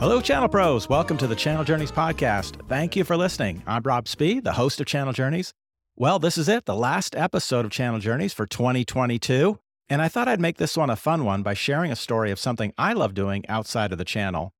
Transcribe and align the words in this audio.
Hello, 0.00 0.20
Channel 0.20 0.48
Pros. 0.48 0.88
Welcome 0.88 1.16
to 1.16 1.26
the 1.26 1.34
Channel 1.34 1.64
Journeys 1.64 1.90
podcast. 1.90 2.64
Thank 2.68 2.94
you 2.94 3.02
for 3.02 3.16
listening. 3.16 3.64
I'm 3.66 3.82
Rob 3.82 4.06
Spee, 4.06 4.38
the 4.38 4.52
host 4.52 4.80
of 4.80 4.86
Channel 4.86 5.12
Journeys. 5.12 5.54
Well, 5.96 6.20
this 6.20 6.38
is 6.38 6.48
it, 6.48 6.66
the 6.66 6.76
last 6.76 7.16
episode 7.16 7.64
of 7.64 7.72
Channel 7.72 7.98
Journeys 7.98 8.32
for 8.32 8.46
2022. 8.46 9.58
And 9.88 10.00
I 10.00 10.06
thought 10.06 10.28
I'd 10.28 10.40
make 10.40 10.58
this 10.58 10.76
one 10.76 10.88
a 10.88 10.94
fun 10.94 11.24
one 11.24 11.42
by 11.42 11.54
sharing 11.54 11.90
a 11.90 11.96
story 11.96 12.30
of 12.30 12.38
something 12.38 12.72
I 12.78 12.92
love 12.92 13.12
doing 13.12 13.44
outside 13.48 13.90
of 13.90 13.98
the 13.98 14.04
channel. 14.04 14.52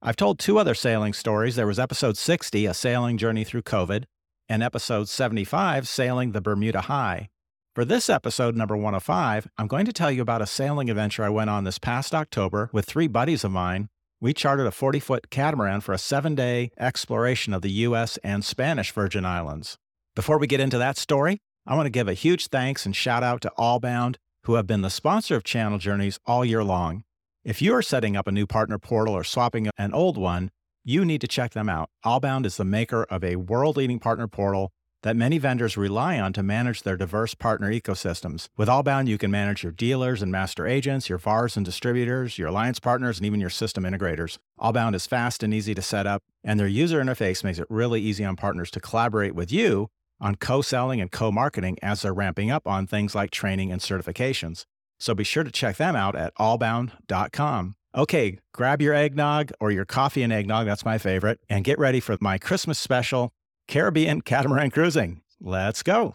I've 0.00 0.16
told 0.16 0.38
two 0.38 0.58
other 0.58 0.72
sailing 0.72 1.12
stories. 1.12 1.56
There 1.56 1.66
was 1.66 1.78
episode 1.78 2.16
60, 2.16 2.64
A 2.64 2.72
Sailing 2.72 3.18
Journey 3.18 3.44
Through 3.44 3.64
COVID, 3.64 4.04
and 4.48 4.62
episode 4.62 5.10
75, 5.10 5.86
Sailing 5.86 6.32
the 6.32 6.40
Bermuda 6.40 6.80
High. 6.80 7.28
For 7.74 7.84
this 7.84 8.08
episode, 8.08 8.56
number 8.56 8.74
105, 8.74 9.46
I'm 9.58 9.66
going 9.66 9.84
to 9.84 9.92
tell 9.92 10.10
you 10.10 10.22
about 10.22 10.40
a 10.40 10.46
sailing 10.46 10.88
adventure 10.88 11.22
I 11.22 11.28
went 11.28 11.50
on 11.50 11.64
this 11.64 11.78
past 11.78 12.14
October 12.14 12.70
with 12.72 12.86
three 12.86 13.08
buddies 13.08 13.44
of 13.44 13.50
mine 13.50 13.90
we 14.20 14.32
chartered 14.32 14.66
a 14.66 14.70
40 14.70 15.00
foot 15.00 15.30
catamaran 15.30 15.80
for 15.80 15.92
a 15.92 15.98
seven 15.98 16.34
day 16.34 16.70
exploration 16.78 17.52
of 17.52 17.62
the 17.62 17.70
U.S. 17.70 18.18
and 18.24 18.44
Spanish 18.44 18.92
Virgin 18.92 19.24
Islands. 19.24 19.76
Before 20.14 20.38
we 20.38 20.46
get 20.46 20.60
into 20.60 20.78
that 20.78 20.96
story, 20.96 21.38
I 21.66 21.74
want 21.74 21.86
to 21.86 21.90
give 21.90 22.08
a 22.08 22.14
huge 22.14 22.46
thanks 22.46 22.86
and 22.86 22.96
shout 22.96 23.22
out 23.22 23.42
to 23.42 23.52
Allbound, 23.58 24.16
who 24.44 24.54
have 24.54 24.66
been 24.66 24.82
the 24.82 24.90
sponsor 24.90 25.36
of 25.36 25.44
Channel 25.44 25.78
Journeys 25.78 26.18
all 26.26 26.44
year 26.44 26.64
long. 26.64 27.04
If 27.44 27.60
you 27.60 27.74
are 27.74 27.82
setting 27.82 28.16
up 28.16 28.26
a 28.26 28.32
new 28.32 28.46
partner 28.46 28.78
portal 28.78 29.14
or 29.14 29.24
swapping 29.24 29.68
an 29.76 29.92
old 29.92 30.16
one, 30.16 30.50
you 30.84 31.04
need 31.04 31.20
to 31.20 31.28
check 31.28 31.52
them 31.52 31.68
out. 31.68 31.90
Allbound 32.04 32.46
is 32.46 32.56
the 32.56 32.64
maker 32.64 33.04
of 33.04 33.22
a 33.22 33.36
world 33.36 33.76
leading 33.76 33.98
partner 33.98 34.28
portal 34.28 34.72
that 35.06 35.14
many 35.14 35.38
vendors 35.38 35.76
rely 35.76 36.18
on 36.18 36.32
to 36.32 36.42
manage 36.42 36.82
their 36.82 36.96
diverse 36.96 37.32
partner 37.32 37.70
ecosystems. 37.70 38.48
With 38.56 38.66
Allbound, 38.66 39.06
you 39.06 39.18
can 39.18 39.30
manage 39.30 39.62
your 39.62 39.70
dealers 39.70 40.20
and 40.20 40.32
master 40.32 40.66
agents, 40.66 41.08
your 41.08 41.16
VARs 41.16 41.56
and 41.56 41.64
distributors, 41.64 42.38
your 42.38 42.48
alliance 42.48 42.80
partners, 42.80 43.18
and 43.18 43.24
even 43.24 43.38
your 43.40 43.48
system 43.48 43.84
integrators. 43.84 44.38
Allbound 44.58 44.96
is 44.96 45.06
fast 45.06 45.44
and 45.44 45.54
easy 45.54 45.76
to 45.76 45.80
set 45.82 46.08
up, 46.08 46.24
and 46.42 46.58
their 46.58 46.66
user 46.66 47.00
interface 47.00 47.44
makes 47.44 47.60
it 47.60 47.68
really 47.70 48.00
easy 48.00 48.24
on 48.24 48.34
partners 48.34 48.68
to 48.72 48.80
collaborate 48.80 49.36
with 49.36 49.52
you 49.52 49.86
on 50.20 50.34
co 50.34 50.60
selling 50.60 51.00
and 51.00 51.12
co 51.12 51.30
marketing 51.30 51.76
as 51.82 52.02
they're 52.02 52.12
ramping 52.12 52.50
up 52.50 52.66
on 52.66 52.88
things 52.88 53.14
like 53.14 53.30
training 53.30 53.70
and 53.70 53.80
certifications. 53.80 54.64
So 54.98 55.14
be 55.14 55.22
sure 55.22 55.44
to 55.44 55.52
check 55.52 55.76
them 55.76 55.94
out 55.94 56.16
at 56.16 56.34
allbound.com. 56.34 57.76
Okay, 57.96 58.40
grab 58.52 58.82
your 58.82 58.92
eggnog 58.92 59.52
or 59.60 59.70
your 59.70 59.84
coffee 59.84 60.24
and 60.24 60.32
eggnog, 60.32 60.66
that's 60.66 60.84
my 60.84 60.98
favorite, 60.98 61.38
and 61.48 61.64
get 61.64 61.78
ready 61.78 62.00
for 62.00 62.16
my 62.20 62.38
Christmas 62.38 62.80
special 62.80 63.30
Caribbean 63.68 64.20
catamaran 64.20 64.70
cruising. 64.70 65.22
Let's 65.40 65.82
go. 65.82 66.14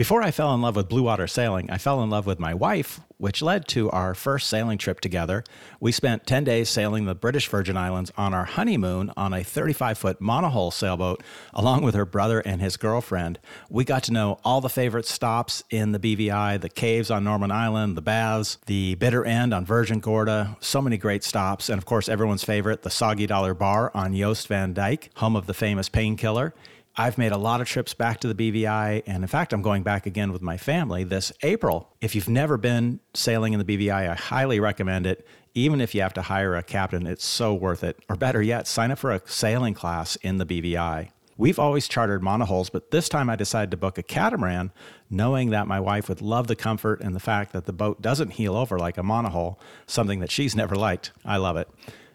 Before 0.00 0.22
I 0.22 0.30
fell 0.30 0.54
in 0.54 0.62
love 0.62 0.76
with 0.76 0.88
blue 0.88 1.02
water 1.02 1.26
sailing, 1.26 1.70
I 1.70 1.76
fell 1.76 2.02
in 2.02 2.08
love 2.08 2.24
with 2.24 2.40
my 2.40 2.54
wife, 2.54 3.00
which 3.18 3.42
led 3.42 3.68
to 3.68 3.90
our 3.90 4.14
first 4.14 4.48
sailing 4.48 4.78
trip 4.78 4.98
together. 4.98 5.44
We 5.78 5.92
spent 5.92 6.26
10 6.26 6.42
days 6.42 6.70
sailing 6.70 7.04
the 7.04 7.14
British 7.14 7.46
Virgin 7.48 7.76
Islands 7.76 8.10
on 8.16 8.32
our 8.32 8.46
honeymoon 8.46 9.12
on 9.14 9.34
a 9.34 9.44
35 9.44 9.98
foot 9.98 10.18
monohull 10.18 10.72
sailboat, 10.72 11.22
along 11.52 11.82
with 11.82 11.94
her 11.94 12.06
brother 12.06 12.40
and 12.40 12.62
his 12.62 12.78
girlfriend. 12.78 13.40
We 13.68 13.84
got 13.84 14.02
to 14.04 14.12
know 14.14 14.40
all 14.42 14.62
the 14.62 14.70
favorite 14.70 15.04
stops 15.04 15.64
in 15.68 15.92
the 15.92 15.98
BVI 15.98 16.62
the 16.62 16.70
caves 16.70 17.10
on 17.10 17.22
Norman 17.22 17.50
Island, 17.50 17.94
the 17.94 18.00
baths, 18.00 18.56
the 18.64 18.94
bitter 18.94 19.26
end 19.26 19.52
on 19.52 19.66
Virgin 19.66 20.00
Gorda, 20.00 20.56
so 20.60 20.80
many 20.80 20.96
great 20.96 21.24
stops. 21.24 21.68
And 21.68 21.76
of 21.76 21.84
course, 21.84 22.08
everyone's 22.08 22.42
favorite, 22.42 22.84
the 22.84 22.90
Soggy 22.90 23.26
Dollar 23.26 23.52
Bar 23.52 23.90
on 23.92 24.16
Jost 24.16 24.48
Van 24.48 24.72
Dyke, 24.72 25.10
home 25.16 25.36
of 25.36 25.44
the 25.44 25.52
famous 25.52 25.90
painkiller. 25.90 26.54
I've 26.96 27.18
made 27.18 27.32
a 27.32 27.38
lot 27.38 27.60
of 27.60 27.68
trips 27.68 27.94
back 27.94 28.20
to 28.20 28.32
the 28.32 28.34
BVI, 28.34 29.04
and 29.06 29.22
in 29.22 29.28
fact, 29.28 29.52
I'm 29.52 29.62
going 29.62 29.82
back 29.82 30.06
again 30.06 30.32
with 30.32 30.42
my 30.42 30.56
family 30.56 31.04
this 31.04 31.32
April. 31.42 31.94
If 32.00 32.14
you've 32.14 32.28
never 32.28 32.56
been 32.56 33.00
sailing 33.14 33.52
in 33.52 33.64
the 33.64 33.64
BVI, 33.64 34.10
I 34.10 34.14
highly 34.14 34.58
recommend 34.58 35.06
it. 35.06 35.26
Even 35.54 35.80
if 35.80 35.94
you 35.94 36.02
have 36.02 36.14
to 36.14 36.22
hire 36.22 36.56
a 36.56 36.62
captain, 36.62 37.06
it's 37.06 37.24
so 37.24 37.54
worth 37.54 37.84
it. 37.84 37.98
Or 38.08 38.16
better 38.16 38.42
yet, 38.42 38.66
sign 38.66 38.90
up 38.90 38.98
for 38.98 39.12
a 39.12 39.22
sailing 39.24 39.74
class 39.74 40.16
in 40.16 40.38
the 40.38 40.46
BVI. 40.46 41.10
We've 41.36 41.58
always 41.58 41.88
chartered 41.88 42.22
monohulls, 42.22 42.70
but 42.70 42.90
this 42.90 43.08
time 43.08 43.30
I 43.30 43.36
decided 43.36 43.70
to 43.70 43.76
book 43.76 43.96
a 43.96 44.02
catamaran, 44.02 44.72
knowing 45.08 45.50
that 45.50 45.66
my 45.66 45.80
wife 45.80 46.08
would 46.08 46.20
love 46.20 46.48
the 46.48 46.56
comfort 46.56 47.00
and 47.00 47.14
the 47.14 47.20
fact 47.20 47.52
that 47.52 47.64
the 47.64 47.72
boat 47.72 48.02
doesn't 48.02 48.32
heel 48.32 48.56
over 48.56 48.78
like 48.78 48.98
a 48.98 49.02
monohull, 49.02 49.56
something 49.86 50.20
that 50.20 50.30
she's 50.30 50.54
never 50.54 50.74
liked. 50.74 51.12
I 51.24 51.38
love 51.38 51.56
it. 51.56 51.68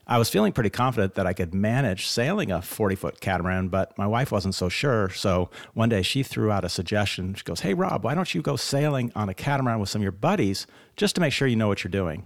I 0.08 0.20
was 0.20 0.30
feeling 0.30 0.54
pretty 0.54 0.70
confident 0.70 1.16
that 1.16 1.26
I 1.26 1.34
could 1.34 1.54
manage 1.54 2.08
sailing 2.08 2.52
a 2.52 2.62
40 2.62 2.96
foot 2.96 3.22
catamaran, 3.22 3.70
but 3.70 3.98
my 3.98 4.06
wife 4.06 4.32
wasn't 4.32 4.54
so 4.54 4.70
sure. 4.70 5.10
So 5.10 5.50
one 5.74 5.90
day 5.90 6.04
she 6.04 6.22
threw 6.22 6.52
out 6.52 6.64
a 6.64 6.70
suggestion. 6.70 7.34
She 7.34 7.44
goes, 7.44 7.62
Hey, 7.62 7.74
Rob, 7.74 8.04
why 8.04 8.14
don't 8.14 8.34
you 8.34 8.42
go 8.42 8.56
sailing 8.56 9.12
on 9.16 9.30
a 9.30 9.34
catamaran 9.34 9.80
with 9.80 9.90
some 9.90 10.02
of 10.02 10.04
your 10.04 10.12
buddies 10.12 10.68
just 10.96 11.16
to 11.16 11.22
make 11.22 11.34
sure 11.34 11.48
you 11.48 11.56
know 11.56 11.68
what 11.68 11.84
you're 11.84 11.92
doing? 11.92 12.26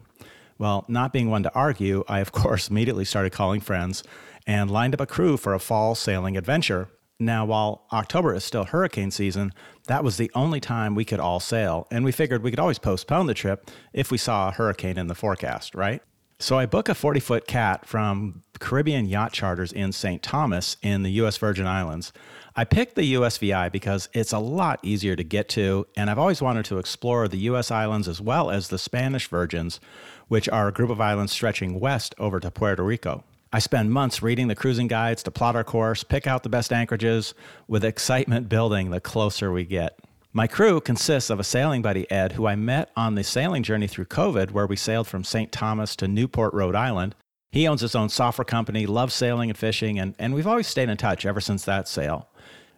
Well, 0.57 0.83
not 0.89 1.13
being 1.13 1.29
one 1.29 1.43
to 1.43 1.53
argue, 1.55 2.03
I, 2.09 2.19
of 2.19 2.31
course, 2.33 2.69
immediately 2.69 3.05
started 3.05 3.31
calling 3.31 3.61
friends 3.61 4.03
and 4.45 4.69
lined 4.69 4.93
up 4.93 4.99
a 4.99 5.05
crew 5.05 5.37
for 5.37 5.53
a 5.53 5.59
fall 5.59 5.95
sailing 5.95 6.35
adventure. 6.35 6.89
Now, 7.17 7.45
while 7.45 7.85
October 7.91 8.33
is 8.33 8.43
still 8.43 8.65
hurricane 8.65 9.11
season, 9.11 9.53
that 9.87 10.03
was 10.03 10.17
the 10.17 10.31
only 10.35 10.59
time 10.59 10.95
we 10.95 11.03
could 11.03 11.19
all 11.19 11.39
sail, 11.39 11.85
and 11.91 12.05
we 12.05 12.13
figured 12.13 12.43
we 12.43 12.49
could 12.49 12.59
always 12.59 12.79
postpone 12.79 13.27
the 13.27 13.33
trip 13.33 13.69
if 13.91 14.09
we 14.09 14.17
saw 14.17 14.47
a 14.47 14.51
hurricane 14.51 14.97
in 14.97 15.07
the 15.07 15.15
forecast, 15.15 15.75
right? 15.75 16.01
So 16.41 16.57
I 16.57 16.65
book 16.65 16.87
a 16.87 16.95
40 16.95 17.19
foot 17.19 17.47
cat 17.47 17.85
from 17.85 18.43
Caribbean 18.59 19.05
Yacht 19.05 19.33
Charters 19.33 19.73
in 19.73 19.91
St. 19.91 20.23
Thomas 20.23 20.77
in 20.81 21.03
the 21.03 21.11
U.S. 21.11 21.37
Virgin 21.37 21.67
Islands. 21.67 22.13
I 22.55 22.63
picked 22.63 22.95
the 22.95 23.13
USVI 23.13 23.69
because 23.73 24.07
it's 24.13 24.31
a 24.31 24.39
lot 24.39 24.79
easier 24.81 25.17
to 25.17 25.23
get 25.23 25.49
to, 25.49 25.85
and 25.97 26.09
I've 26.09 26.17
always 26.17 26.41
wanted 26.41 26.63
to 26.65 26.77
explore 26.77 27.27
the 27.27 27.39
U.S. 27.39 27.71
islands 27.71 28.07
as 28.07 28.21
well 28.21 28.51
as 28.51 28.69
the 28.69 28.77
Spanish 28.77 29.27
Virgins, 29.27 29.81
which 30.29 30.47
are 30.47 30.69
a 30.69 30.73
group 30.73 30.89
of 30.89 31.01
islands 31.01 31.33
stretching 31.33 31.77
west 31.77 32.15
over 32.17 32.39
to 32.39 32.49
Puerto 32.49 32.83
Rico. 32.83 33.25
I 33.51 33.59
spend 33.59 33.91
months 33.91 34.21
reading 34.21 34.47
the 34.47 34.55
cruising 34.55 34.87
guides 34.87 35.23
to 35.23 35.31
plot 35.31 35.57
our 35.57 35.65
course, 35.65 36.05
pick 36.05 36.25
out 36.25 36.43
the 36.43 36.49
best 36.49 36.71
anchorages, 36.71 37.33
with 37.67 37.83
excitement 37.83 38.47
building 38.47 38.91
the 38.91 39.01
closer 39.01 39.51
we 39.51 39.65
get. 39.65 39.99
My 40.31 40.45
crew 40.45 40.79
consists 40.79 41.31
of 41.31 41.39
a 41.39 41.43
sailing 41.43 41.81
buddy, 41.81 42.09
Ed, 42.11 42.33
who 42.33 42.45
I 42.45 42.55
met 42.55 42.91
on 42.95 43.15
the 43.15 43.23
sailing 43.23 43.63
journey 43.63 43.87
through 43.87 44.05
COVID, 44.05 44.51
where 44.51 44.67
we 44.67 44.75
sailed 44.75 45.07
from 45.07 45.23
St. 45.23 45.51
Thomas 45.51 45.95
to 45.95 46.07
Newport, 46.07 46.53
Rhode 46.53 46.75
Island. 46.75 47.15
He 47.51 47.67
owns 47.67 47.81
his 47.81 47.95
own 47.95 48.09
software 48.09 48.45
company, 48.45 48.85
loves 48.85 49.15
sailing 49.15 49.49
and 49.49 49.57
fishing, 49.57 49.97
and, 49.97 50.13
and 50.19 50.35
we've 50.35 50.45
always 50.45 50.67
stayed 50.67 50.87
in 50.87 50.97
touch 50.97 51.25
ever 51.25 51.41
since 51.41 51.65
that 51.65 51.87
sail. 51.87 52.29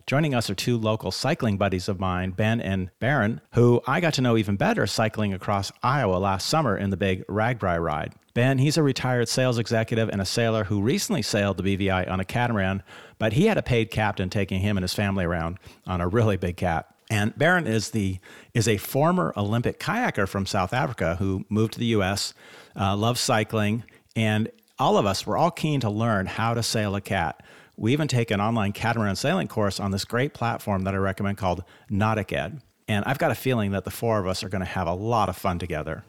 Joining 0.07 0.33
us 0.33 0.49
are 0.49 0.55
two 0.55 0.77
local 0.77 1.11
cycling 1.11 1.57
buddies 1.57 1.89
of 1.89 1.99
mine, 1.99 2.31
Ben 2.31 2.61
and 2.61 2.89
Baron, 2.99 3.41
who 3.53 3.81
I 3.85 3.99
got 3.99 4.13
to 4.13 4.21
know 4.21 4.37
even 4.37 4.55
better 4.55 4.87
cycling 4.87 5.33
across 5.33 5.73
Iowa 5.83 6.15
last 6.15 6.47
summer 6.47 6.77
in 6.77 6.89
the 6.89 6.97
big 6.97 7.27
RAGBRAI 7.27 7.81
ride. 7.81 8.13
Ben, 8.33 8.59
he's 8.59 8.77
a 8.77 8.83
retired 8.83 9.27
sales 9.27 9.57
executive 9.57 10.07
and 10.07 10.21
a 10.21 10.25
sailor 10.25 10.63
who 10.63 10.81
recently 10.81 11.21
sailed 11.21 11.57
the 11.57 11.77
BVI 11.77 12.09
on 12.09 12.21
a 12.21 12.25
catamaran, 12.25 12.81
but 13.19 13.33
he 13.33 13.47
had 13.47 13.57
a 13.57 13.61
paid 13.61 13.91
captain 13.91 14.29
taking 14.29 14.61
him 14.61 14.77
and 14.77 14.85
his 14.85 14.93
family 14.93 15.25
around 15.25 15.57
on 15.85 15.99
a 15.99 16.07
really 16.07 16.37
big 16.37 16.55
cat. 16.55 16.90
And 17.11 17.37
Baron 17.37 17.67
is 17.67 17.89
the 17.89 18.19
is 18.53 18.69
a 18.69 18.77
former 18.77 19.33
Olympic 19.35 19.81
kayaker 19.81 20.25
from 20.29 20.45
South 20.45 20.71
Africa 20.71 21.17
who 21.19 21.45
moved 21.49 21.73
to 21.73 21.79
the 21.79 21.87
U.S., 21.87 22.33
uh, 22.79 22.95
loves 22.95 23.19
cycling, 23.19 23.83
and 24.15 24.49
all 24.79 24.97
of 24.97 25.05
us 25.05 25.27
were 25.27 25.35
all 25.35 25.51
keen 25.51 25.81
to 25.81 25.89
learn 25.89 26.25
how 26.25 26.53
to 26.53 26.63
sail 26.63 26.95
a 26.95 27.01
cat. 27.01 27.43
We 27.75 27.91
even 27.91 28.07
take 28.07 28.31
an 28.31 28.39
online 28.39 28.71
catamaran 28.71 29.17
sailing 29.17 29.49
course 29.49 29.77
on 29.77 29.91
this 29.91 30.05
great 30.05 30.33
platform 30.33 30.83
that 30.83 30.93
I 30.93 30.97
recommend 30.97 31.37
called 31.37 31.65
NauticEd. 31.91 32.61
And 32.87 33.03
I've 33.05 33.19
got 33.19 33.31
a 33.31 33.35
feeling 33.35 33.71
that 33.71 33.83
the 33.83 33.91
four 33.91 34.17
of 34.17 34.25
us 34.25 34.41
are 34.41 34.49
going 34.49 34.63
to 34.63 34.65
have 34.65 34.87
a 34.87 34.93
lot 34.93 35.27
of 35.27 35.35
fun 35.35 35.59
together. 35.59 36.05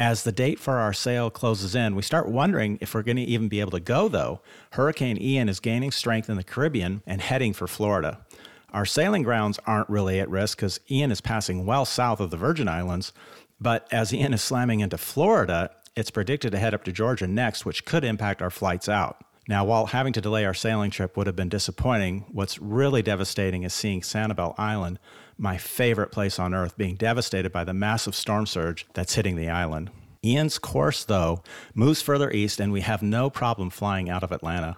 As 0.00 0.24
the 0.24 0.32
date 0.32 0.58
for 0.58 0.78
our 0.78 0.92
sail 0.92 1.30
closes 1.30 1.76
in, 1.76 1.94
we 1.94 2.02
start 2.02 2.28
wondering 2.28 2.78
if 2.80 2.92
we're 2.92 3.02
going 3.02 3.18
to 3.18 3.22
even 3.22 3.48
be 3.48 3.60
able 3.60 3.72
to 3.72 3.80
go, 3.80 4.08
though. 4.08 4.40
Hurricane 4.72 5.20
Ian 5.20 5.48
is 5.48 5.60
gaining 5.60 5.92
strength 5.92 6.28
in 6.28 6.36
the 6.36 6.42
Caribbean 6.42 7.02
and 7.06 7.20
heading 7.20 7.52
for 7.52 7.68
Florida. 7.68 8.18
Our 8.72 8.86
sailing 8.86 9.22
grounds 9.22 9.58
aren't 9.66 9.88
really 9.88 10.20
at 10.20 10.28
risk 10.30 10.58
because 10.58 10.80
Ian 10.90 11.10
is 11.10 11.20
passing 11.20 11.66
well 11.66 11.84
south 11.84 12.20
of 12.20 12.30
the 12.30 12.36
Virgin 12.36 12.68
Islands. 12.68 13.12
But 13.60 13.86
as 13.92 14.14
Ian 14.14 14.32
is 14.32 14.42
slamming 14.42 14.80
into 14.80 14.96
Florida, 14.96 15.70
it's 15.96 16.10
predicted 16.10 16.52
to 16.52 16.58
head 16.58 16.72
up 16.72 16.84
to 16.84 16.92
Georgia 16.92 17.26
next, 17.26 17.66
which 17.66 17.84
could 17.84 18.04
impact 18.04 18.40
our 18.40 18.50
flights 18.50 18.88
out. 18.88 19.22
Now, 19.48 19.64
while 19.64 19.86
having 19.86 20.12
to 20.12 20.20
delay 20.20 20.44
our 20.44 20.54
sailing 20.54 20.90
trip 20.90 21.16
would 21.16 21.26
have 21.26 21.34
been 21.34 21.48
disappointing, 21.48 22.24
what's 22.30 22.60
really 22.60 23.02
devastating 23.02 23.64
is 23.64 23.74
seeing 23.74 24.00
Sanibel 24.00 24.54
Island, 24.56 25.00
my 25.36 25.58
favorite 25.58 26.12
place 26.12 26.38
on 26.38 26.54
earth, 26.54 26.76
being 26.76 26.94
devastated 26.94 27.50
by 27.50 27.64
the 27.64 27.74
massive 27.74 28.14
storm 28.14 28.46
surge 28.46 28.86
that's 28.94 29.14
hitting 29.14 29.36
the 29.36 29.48
island. 29.48 29.90
Ian's 30.24 30.58
course, 30.58 31.02
though, 31.02 31.42
moves 31.74 32.02
further 32.02 32.30
east, 32.30 32.60
and 32.60 32.72
we 32.72 32.82
have 32.82 33.02
no 33.02 33.30
problem 33.30 33.70
flying 33.70 34.08
out 34.08 34.22
of 34.22 34.32
Atlanta. 34.32 34.76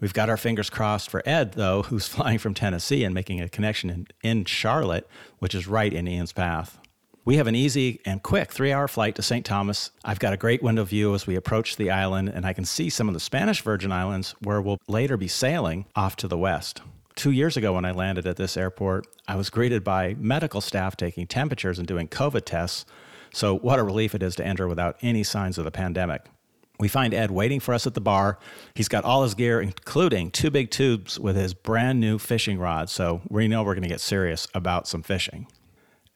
We've 0.00 0.14
got 0.14 0.28
our 0.28 0.36
fingers 0.36 0.70
crossed 0.70 1.10
for 1.10 1.22
Ed, 1.28 1.52
though, 1.52 1.82
who's 1.82 2.08
flying 2.08 2.38
from 2.38 2.54
Tennessee 2.54 3.04
and 3.04 3.14
making 3.14 3.40
a 3.40 3.48
connection 3.48 3.90
in, 3.90 4.06
in 4.22 4.44
Charlotte, 4.44 5.08
which 5.38 5.54
is 5.54 5.66
right 5.66 5.92
in 5.92 6.06
Ian's 6.06 6.32
path. 6.32 6.78
We 7.24 7.36
have 7.36 7.46
an 7.46 7.54
easy 7.54 8.00
and 8.06 8.22
quick 8.22 8.52
three 8.52 8.72
hour 8.72 8.88
flight 8.88 9.14
to 9.16 9.22
St. 9.22 9.44
Thomas. 9.44 9.90
I've 10.02 10.18
got 10.18 10.32
a 10.32 10.38
great 10.38 10.62
window 10.62 10.84
view 10.84 11.14
as 11.14 11.26
we 11.26 11.36
approach 11.36 11.76
the 11.76 11.90
island, 11.90 12.30
and 12.30 12.46
I 12.46 12.54
can 12.54 12.64
see 12.64 12.88
some 12.88 13.06
of 13.06 13.12
the 13.12 13.20
Spanish 13.20 13.60
Virgin 13.60 13.92
Islands 13.92 14.34
where 14.40 14.62
we'll 14.62 14.78
later 14.88 15.18
be 15.18 15.28
sailing 15.28 15.84
off 15.94 16.16
to 16.16 16.28
the 16.28 16.38
west. 16.38 16.80
Two 17.16 17.32
years 17.32 17.56
ago, 17.56 17.74
when 17.74 17.84
I 17.84 17.90
landed 17.90 18.26
at 18.26 18.36
this 18.36 18.56
airport, 18.56 19.06
I 19.26 19.36
was 19.36 19.50
greeted 19.50 19.84
by 19.84 20.14
medical 20.14 20.62
staff 20.62 20.96
taking 20.96 21.26
temperatures 21.26 21.78
and 21.78 21.86
doing 21.86 22.08
COVID 22.08 22.46
tests. 22.46 22.86
So, 23.34 23.58
what 23.58 23.78
a 23.78 23.82
relief 23.82 24.14
it 24.14 24.22
is 24.22 24.34
to 24.36 24.46
enter 24.46 24.66
without 24.66 24.96
any 25.02 25.22
signs 25.22 25.58
of 25.58 25.66
the 25.66 25.70
pandemic. 25.70 26.24
We 26.80 26.88
find 26.88 27.12
Ed 27.12 27.30
waiting 27.30 27.58
for 27.58 27.74
us 27.74 27.86
at 27.86 27.94
the 27.94 28.00
bar. 28.00 28.38
He's 28.74 28.88
got 28.88 29.04
all 29.04 29.24
his 29.24 29.34
gear, 29.34 29.60
including 29.60 30.30
two 30.30 30.50
big 30.50 30.70
tubes 30.70 31.18
with 31.18 31.34
his 31.34 31.52
brand 31.52 31.98
new 31.98 32.18
fishing 32.18 32.58
rod. 32.58 32.88
So 32.88 33.20
we 33.28 33.48
know 33.48 33.64
we're 33.64 33.74
going 33.74 33.82
to 33.82 33.88
get 33.88 34.00
serious 34.00 34.46
about 34.54 34.86
some 34.86 35.02
fishing. 35.02 35.48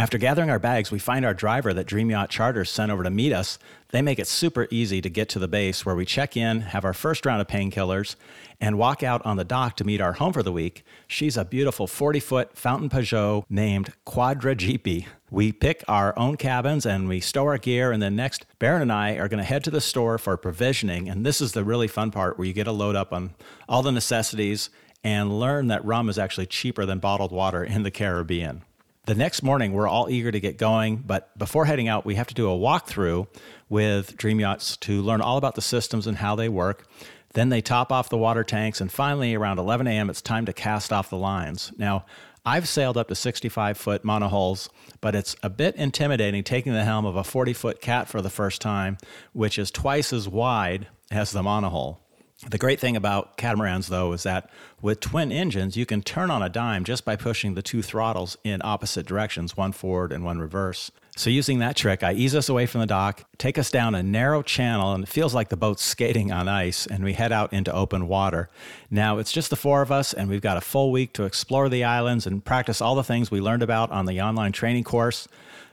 After 0.02 0.18
gathering 0.18 0.50
our 0.50 0.58
bags, 0.58 0.90
we 0.90 0.98
find 0.98 1.24
our 1.24 1.32
driver 1.32 1.72
that 1.72 1.86
Dream 1.86 2.10
Yacht 2.10 2.28
Charters 2.28 2.70
sent 2.70 2.90
over 2.90 3.04
to 3.04 3.10
meet 3.10 3.32
us. 3.32 3.56
They 3.90 4.02
make 4.02 4.18
it 4.18 4.26
super 4.26 4.66
easy 4.68 5.00
to 5.00 5.08
get 5.08 5.28
to 5.28 5.38
the 5.38 5.46
base 5.46 5.86
where 5.86 5.94
we 5.94 6.04
check 6.04 6.36
in, 6.36 6.62
have 6.62 6.84
our 6.84 6.92
first 6.92 7.24
round 7.24 7.40
of 7.40 7.46
painkillers, 7.46 8.16
and 8.60 8.78
walk 8.78 9.04
out 9.04 9.24
on 9.24 9.36
the 9.36 9.44
dock 9.44 9.76
to 9.76 9.84
meet 9.84 10.00
our 10.00 10.14
home 10.14 10.32
for 10.32 10.42
the 10.42 10.50
week. 10.50 10.84
She's 11.06 11.36
a 11.36 11.44
beautiful 11.44 11.86
40 11.86 12.18
foot 12.18 12.56
Fountaine 12.56 12.90
Pajot 12.90 13.44
named 13.48 13.92
Quadra 14.04 14.56
Jeepy. 14.56 15.06
We 15.30 15.52
pick 15.52 15.84
our 15.86 16.18
own 16.18 16.36
cabins 16.36 16.84
and 16.84 17.06
we 17.06 17.20
stow 17.20 17.46
our 17.46 17.58
gear, 17.58 17.92
and 17.92 18.02
then 18.02 18.16
next, 18.16 18.44
Baron 18.58 18.82
and 18.82 18.92
I 18.92 19.12
are 19.18 19.28
going 19.28 19.38
to 19.38 19.44
head 19.44 19.62
to 19.62 19.70
the 19.70 19.80
store 19.80 20.18
for 20.18 20.36
provisioning. 20.36 21.08
And 21.08 21.24
this 21.24 21.40
is 21.40 21.52
the 21.52 21.62
really 21.62 21.86
fun 21.86 22.10
part 22.10 22.38
where 22.38 22.48
you 22.48 22.52
get 22.52 22.66
a 22.66 22.72
load 22.72 22.96
up 22.96 23.12
on 23.12 23.34
all 23.68 23.82
the 23.82 23.92
necessities 23.92 24.68
and 25.04 25.38
learn 25.38 25.68
that 25.68 25.84
rum 25.84 26.08
is 26.08 26.18
actually 26.18 26.46
cheaper 26.46 26.84
than 26.84 26.98
bottled 26.98 27.30
water 27.30 27.62
in 27.62 27.84
the 27.84 27.92
Caribbean. 27.92 28.64
The 29.04 29.16
next 29.16 29.42
morning, 29.42 29.72
we're 29.72 29.88
all 29.88 30.08
eager 30.08 30.30
to 30.30 30.38
get 30.38 30.58
going, 30.58 30.98
but 30.98 31.36
before 31.36 31.64
heading 31.64 31.88
out, 31.88 32.04
we 32.04 32.14
have 32.14 32.28
to 32.28 32.34
do 32.34 32.48
a 32.48 32.56
walkthrough 32.56 33.26
with 33.68 34.16
Dream 34.16 34.38
Yachts 34.38 34.76
to 34.76 35.02
learn 35.02 35.20
all 35.20 35.38
about 35.38 35.56
the 35.56 35.60
systems 35.60 36.06
and 36.06 36.18
how 36.18 36.36
they 36.36 36.48
work. 36.48 36.86
Then 37.34 37.48
they 37.48 37.62
top 37.62 37.90
off 37.90 38.10
the 38.10 38.16
water 38.16 38.44
tanks, 38.44 38.80
and 38.80 38.92
finally, 38.92 39.34
around 39.34 39.58
11 39.58 39.88
a.m., 39.88 40.08
it's 40.08 40.22
time 40.22 40.46
to 40.46 40.52
cast 40.52 40.92
off 40.92 41.10
the 41.10 41.16
lines. 41.16 41.72
Now, 41.76 42.06
I've 42.46 42.68
sailed 42.68 42.96
up 42.96 43.08
to 43.08 43.16
65 43.16 43.76
foot 43.76 44.04
monohulls, 44.04 44.68
but 45.00 45.16
it's 45.16 45.34
a 45.42 45.50
bit 45.50 45.74
intimidating 45.74 46.44
taking 46.44 46.72
the 46.72 46.84
helm 46.84 47.04
of 47.04 47.16
a 47.16 47.24
40 47.24 47.54
foot 47.54 47.80
cat 47.80 48.08
for 48.08 48.22
the 48.22 48.30
first 48.30 48.60
time, 48.60 48.98
which 49.32 49.58
is 49.58 49.72
twice 49.72 50.12
as 50.12 50.28
wide 50.28 50.86
as 51.10 51.32
the 51.32 51.42
monohull. 51.42 52.01
The 52.48 52.58
great 52.58 52.80
thing 52.80 52.96
about 52.96 53.36
catamarans, 53.36 53.86
though, 53.86 54.12
is 54.12 54.24
that 54.24 54.50
with 54.80 54.98
twin 54.98 55.30
engines, 55.30 55.76
you 55.76 55.86
can 55.86 56.02
turn 56.02 56.28
on 56.28 56.42
a 56.42 56.48
dime 56.48 56.82
just 56.82 57.04
by 57.04 57.14
pushing 57.14 57.54
the 57.54 57.62
two 57.62 57.82
throttles 57.82 58.36
in 58.42 58.60
opposite 58.64 59.06
directions, 59.06 59.56
one 59.56 59.70
forward 59.70 60.10
and 60.10 60.24
one 60.24 60.40
reverse. 60.40 60.90
So, 61.14 61.30
using 61.30 61.60
that 61.60 61.76
trick, 61.76 62.02
I 62.02 62.14
ease 62.14 62.34
us 62.34 62.48
away 62.48 62.66
from 62.66 62.80
the 62.80 62.86
dock, 62.86 63.24
take 63.38 63.58
us 63.58 63.70
down 63.70 63.94
a 63.94 64.02
narrow 64.02 64.42
channel, 64.42 64.92
and 64.92 65.04
it 65.04 65.10
feels 65.10 65.34
like 65.34 65.50
the 65.50 65.56
boat's 65.56 65.84
skating 65.84 66.32
on 66.32 66.48
ice, 66.48 66.84
and 66.84 67.04
we 67.04 67.12
head 67.12 67.30
out 67.30 67.52
into 67.52 67.72
open 67.72 68.08
water. 68.08 68.48
Now, 68.90 69.18
it's 69.18 69.30
just 69.30 69.50
the 69.50 69.56
four 69.56 69.82
of 69.82 69.92
us, 69.92 70.12
and 70.12 70.28
we've 70.28 70.40
got 70.40 70.56
a 70.56 70.62
full 70.62 70.90
week 70.90 71.12
to 71.12 71.24
explore 71.24 71.68
the 71.68 71.84
islands 71.84 72.26
and 72.26 72.44
practice 72.44 72.80
all 72.80 72.96
the 72.96 73.04
things 73.04 73.30
we 73.30 73.40
learned 73.40 73.62
about 73.62 73.92
on 73.92 74.06
the 74.06 74.20
online 74.20 74.50
training 74.52 74.84
course. 74.84 75.28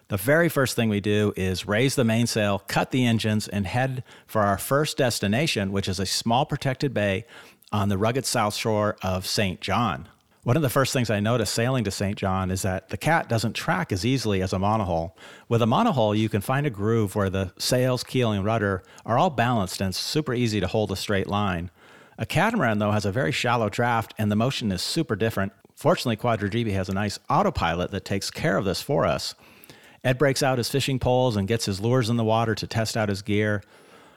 The 0.09 0.17
very 0.17 0.49
first 0.49 0.75
thing 0.75 0.89
we 0.89 1.01
do 1.01 1.33
is 1.35 1.67
raise 1.67 1.93
the 1.93 2.03
mainsail, 2.03 2.63
cut 2.67 2.89
the 2.89 3.05
engines, 3.05 3.47
and 3.47 3.67
head 3.67 4.03
for 4.25 4.41
our 4.41 4.57
first 4.57 4.97
destination, 4.97 5.71
which 5.71 5.87
is 5.87 5.99
a 5.99 6.05
small 6.07 6.47
protected 6.47 6.95
bay 6.95 7.25
on 7.71 7.89
the 7.89 7.97
rugged 7.97 8.25
south 8.25 8.55
shore 8.55 8.97
of 9.03 9.27
St. 9.27 9.61
John. 9.61 10.07
One 10.41 10.55
of 10.55 10.63
the 10.63 10.69
first 10.69 10.93
things 10.93 11.11
I 11.11 11.19
noticed 11.19 11.53
sailing 11.53 11.83
to 11.83 11.91
St. 11.91 12.17
John 12.17 12.49
is 12.49 12.63
that 12.63 12.89
the 12.89 12.97
cat 12.97 13.29
doesn't 13.29 13.53
track 13.53 13.91
as 13.91 14.03
easily 14.03 14.41
as 14.41 14.51
a 14.51 14.57
monohull. 14.57 15.11
With 15.47 15.61
a 15.61 15.67
monohull, 15.67 16.17
you 16.17 16.27
can 16.27 16.41
find 16.41 16.65
a 16.65 16.71
groove 16.71 17.15
where 17.15 17.29
the 17.29 17.53
sails, 17.59 18.03
keel, 18.03 18.31
and 18.31 18.43
rudder 18.43 18.81
are 19.05 19.19
all 19.19 19.29
balanced 19.29 19.79
and 19.79 19.93
super 19.93 20.33
easy 20.33 20.59
to 20.59 20.65
hold 20.65 20.91
a 20.91 20.95
straight 20.95 21.27
line. 21.27 21.69
A 22.17 22.25
catamaran, 22.25 22.79
though, 22.79 22.91
has 22.91 23.05
a 23.05 23.11
very 23.11 23.31
shallow 23.31 23.69
draft 23.69 24.15
and 24.17 24.31
the 24.31 24.35
motion 24.35 24.71
is 24.71 24.81
super 24.81 25.15
different. 25.15 25.53
Fortunately, 25.75 26.49
Jeepy 26.49 26.71
has 26.71 26.89
a 26.89 26.93
nice 26.93 27.19
autopilot 27.29 27.91
that 27.91 28.05
takes 28.05 28.31
care 28.31 28.57
of 28.57 28.65
this 28.65 28.81
for 28.81 29.05
us. 29.05 29.35
Ed 30.03 30.17
breaks 30.17 30.41
out 30.41 30.57
his 30.57 30.69
fishing 30.69 30.99
poles 30.99 31.35
and 31.35 31.47
gets 31.47 31.65
his 31.65 31.81
lures 31.81 32.09
in 32.09 32.17
the 32.17 32.23
water 32.23 32.55
to 32.55 32.67
test 32.67 32.95
out 32.95 33.09
his 33.09 33.21
gear. 33.21 33.61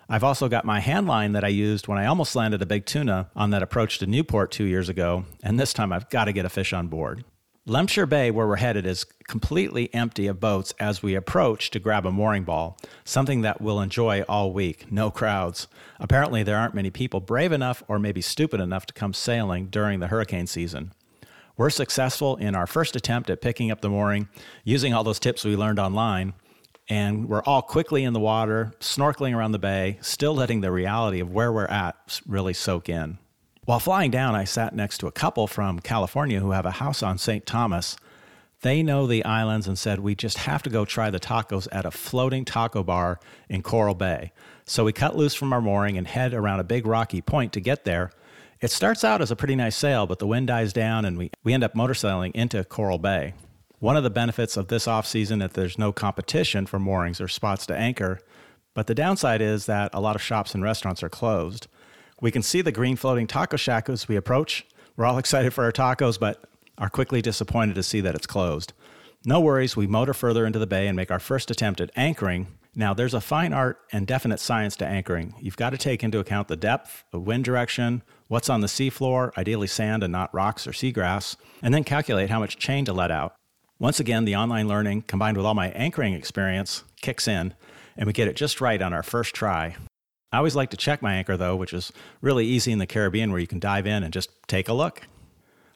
I've 0.09 0.25
also 0.25 0.49
got 0.49 0.65
my 0.65 0.81
hand 0.81 1.07
line 1.07 1.33
that 1.33 1.45
I 1.45 1.49
used 1.49 1.89
when 1.89 1.99
I 1.99 2.07
almost 2.07 2.37
landed 2.37 2.63
a 2.63 2.67
big 2.67 2.87
tuna 2.87 3.31
on 3.35 3.51
that 3.51 3.63
approach 3.63 3.99
to 3.99 4.07
Newport 4.07 4.51
two 4.51 4.65
years 4.65 4.89
ago, 4.89 5.25
and 5.43 5.59
this 5.59 5.73
time 5.73 5.93
I've 5.93 6.11
got 6.11 6.27
to 6.27 6.33
get 6.33 6.45
a 6.45 6.51
fish 6.51 6.73
on 6.73 6.89
board. 6.89 7.25
Lameshur 7.67 8.09
Bay, 8.09 8.33
where 8.33 8.49
we're 8.49 8.57
headed, 8.57 8.87
is 8.87 9.07
completely 9.29 9.93
empty 9.95 10.27
of 10.27 10.41
boats 10.41 10.75
as 10.81 11.01
we 11.01 11.15
approach 11.15 11.71
to 11.71 11.79
grab 11.79 12.05
a 12.05 12.11
mooring 12.11 12.43
ball, 12.43 12.77
something 13.05 13.43
that 13.43 13.61
we'll 13.61 13.81
enjoy 13.81 14.23
all 14.23 14.53
week. 14.53 14.91
No 14.91 15.13
crowds. 15.13 15.69
Apparently, 16.01 16.43
there 16.43 16.57
aren't 16.57 16.75
many 16.75 16.91
people 16.91 17.21
brave 17.21 17.53
enough 17.53 17.85
or 17.87 18.01
maybe 18.01 18.21
stupid 18.21 18.61
enough 18.61 18.85
to 18.87 18.95
come 18.95 19.15
sailing 19.15 19.67
during 19.67 20.01
the 20.01 20.09
hurricane 20.09 20.49
season. 20.49 20.93
We're 21.57 21.71
successful 21.71 22.37
in 22.37 22.55
our 22.55 22.67
first 22.67 22.97
attempt 22.97 23.29
at 23.29 23.41
picking 23.41 23.71
up 23.71 23.81
the 23.81 23.91
mooring 23.91 24.29
using 24.65 24.95
all 24.95 25.05
those 25.05 25.19
tips 25.19 25.45
we 25.45 25.57
learned 25.57 25.79
online. 25.79 26.33
And 26.89 27.29
we're 27.29 27.43
all 27.43 27.63
quickly 27.63 28.05
in 28.05 28.13
the 28.13 28.21
water, 28.21 28.73
snorkeling 28.81 29.37
around 29.37 29.53
the 29.53 29.59
bay, 29.59 29.99
still 30.01 30.35
letting 30.35 30.61
the 30.61 30.73
reality 30.73 31.21
of 31.21 31.31
where 31.31 31.53
we're 31.53 31.67
at 31.67 32.21
really 32.27 32.55
soak 32.55 32.89
in. 32.89 33.19
While 33.65 33.79
flying 33.79 34.11
down, 34.11 34.35
I 34.35 34.45
sat 34.45 34.75
next 34.75 34.99
to 34.99 35.07
a 35.07 35.13
couple 35.13 35.47
from 35.47 35.79
California 35.79 36.41
who 36.41 36.51
have 36.51 36.67
a 36.67 36.73
house 36.73 37.03
on 37.03 37.19
St. 37.19 37.47
Thomas. 37.47 37.97
They 38.63 38.83
know 38.83 39.07
the 39.07 39.25
islands 39.25 39.69
and 39.69 39.79
said, 39.79 40.01
We 40.01 40.15
just 40.15 40.39
have 40.39 40.63
to 40.65 40.71
go 40.71 40.85
try 40.85 41.11
the 41.11 41.21
tacos 41.21 41.69
at 41.71 41.85
a 41.85 41.91
floating 41.91 42.45
taco 42.45 42.83
bar 42.83 43.21
in 43.49 43.63
Coral 43.63 43.95
Bay. 43.95 44.33
So 44.65 44.85
we 44.85 44.93
cut 44.93 45.17
loose 45.17 45.35
from 45.35 45.53
our 45.53 45.61
mooring 45.61 45.97
and 45.97 46.09
head 46.09 46.35
around 46.35 46.61
a 46.61 46.65
big 46.65 46.87
rocky 46.87 47.21
point 47.21 47.53
to 47.53 47.61
get 47.61 47.85
there 47.85 48.11
it 48.63 48.71
starts 48.71 49.03
out 49.03 49.21
as 49.21 49.33
a 49.33 49.37
pretty 49.37 49.57
nice 49.57 49.75
sail, 49.75 50.07
but 50.07 50.21
the 50.21 50.27
wind 50.27 50.47
dies 50.47 50.73
down 50.73 51.05
and 51.05 51.19
we, 51.19 51.31
we 51.43 51.53
end 51.53 51.65
up 51.65 51.75
motor 51.75 51.95
sailing 51.95 52.31
into 52.33 52.63
Coral 52.63 52.97
Bay. 52.97 53.35
One 53.81 53.97
of 53.97 54.05
the 54.05 54.11
benefits 54.11 54.57
of 54.57 54.69
this 54.69 54.87
off 54.87 55.05
season 55.05 55.43
is 55.43 55.49
that 55.49 55.55
there's 55.55 55.79
no 55.79 55.93
competition 55.93 56.67
for 56.67 56.79
moorings 56.79 57.21
or 57.21 57.27
spots 57.27 57.67
to 57.67 57.77
anchor, 57.77 58.21
but 58.73 58.87
the 58.87 58.95
downside 58.95 59.43
is 59.43 59.67
that 59.67 59.91
a 59.93 60.01
lot 60.01 60.15
of 60.15 60.23
shops 60.23 60.55
and 60.55 60.63
restaurants 60.63 61.03
are 61.03 61.09
closed. 61.09 61.67
We 62.21 62.31
can 62.31 62.43
see 62.43 62.61
the 62.61 62.71
green 62.71 62.95
floating 62.95 63.27
taco 63.27 63.57
shack 63.57 63.89
as 63.89 64.07
we 64.07 64.15
approach. 64.15 64.65
We're 64.97 65.07
all 65.07 65.19
excited 65.19 65.53
for 65.53 65.65
our 65.65 65.73
tacos, 65.73 66.21
but 66.21 66.45
are 66.79 66.89
quickly 66.89 67.21
disappointed 67.21 67.75
to 67.75 67.83
see 67.83 68.01
that 68.01 68.15
it's 68.15 68.29
closed. 68.29 68.73
No 69.25 69.41
worries, 69.41 69.77
we 69.77 69.89
motor 69.89 70.15
further 70.15 70.47
into 70.47 70.61
the 70.61 70.69
bay 70.69 70.87
and 70.87 70.97
make 70.97 71.11
our 71.11 71.19
first 71.19 71.51
attempt 71.51 71.81
at 71.81 71.91
anchoring. 71.97 72.47
Now, 72.75 72.95
there's 72.95 73.13
a 73.13 73.21
fine 73.21 73.53
art 73.53 73.81
and 73.93 74.07
definite 74.07 74.41
science 74.41 74.77
to 74.77 74.87
anchoring. 74.87 75.35
You've 75.39 75.59
got 75.59 75.71
to 75.71 75.79
take 75.79 76.03
into 76.03 76.21
account 76.21 76.49
the 76.49 76.57
depth, 76.57 77.05
the 77.11 77.21
wind 77.21 77.45
direction, 77.45 78.03
what's 78.29 78.49
on 78.49 78.63
the 78.63 78.67
seafloor, 78.67 79.37
ideally 79.37 79.67
sand 79.67 80.03
and 80.03 80.11
not 80.11 80.33
rocks 80.33 80.67
or 80.67 80.73
seagrass, 80.73 81.37
and 81.61 81.75
then 81.75 81.85
calculate 81.85 82.31
how 82.31 82.41
much 82.41 82.59
chain 82.59 82.87
to 82.87 82.95
let 82.95 83.11
out. 83.11 83.35
Once 83.79 84.01
again, 84.01 84.25
the 84.25 84.37
online 84.37 84.69
learning 84.69 85.03
combined 85.03 85.37
with 85.37 85.45
all 85.45 85.55
my 85.55 85.69
anchoring 85.73 86.15
experience 86.15 86.83
kicks 87.03 87.29
in, 87.29 87.53
and 87.97 88.07
we 88.07 88.13
get 88.15 88.29
it 88.29 88.37
just 88.37 88.61
right 88.61 88.81
on 88.81 88.95
our 88.95 89.03
first 89.03 89.35
try. 89.35 89.77
I 90.33 90.39
always 90.39 90.57
like 90.57 90.71
to 90.71 90.79
check 90.79 91.03
my 91.03 91.15
anchor, 91.15 91.37
though, 91.37 91.57
which 91.57 91.75
is 91.75 91.93
really 92.23 92.47
easy 92.47 92.73
in 92.73 92.79
the 92.79 92.87
Caribbean 92.87 93.33
where 93.33 93.41
you 93.41 93.47
can 93.47 93.59
dive 93.59 93.87
in 93.87 94.03
and 94.03 94.15
just 94.15 94.31
take 94.47 94.71
a 94.71 94.73
look. 94.73 95.03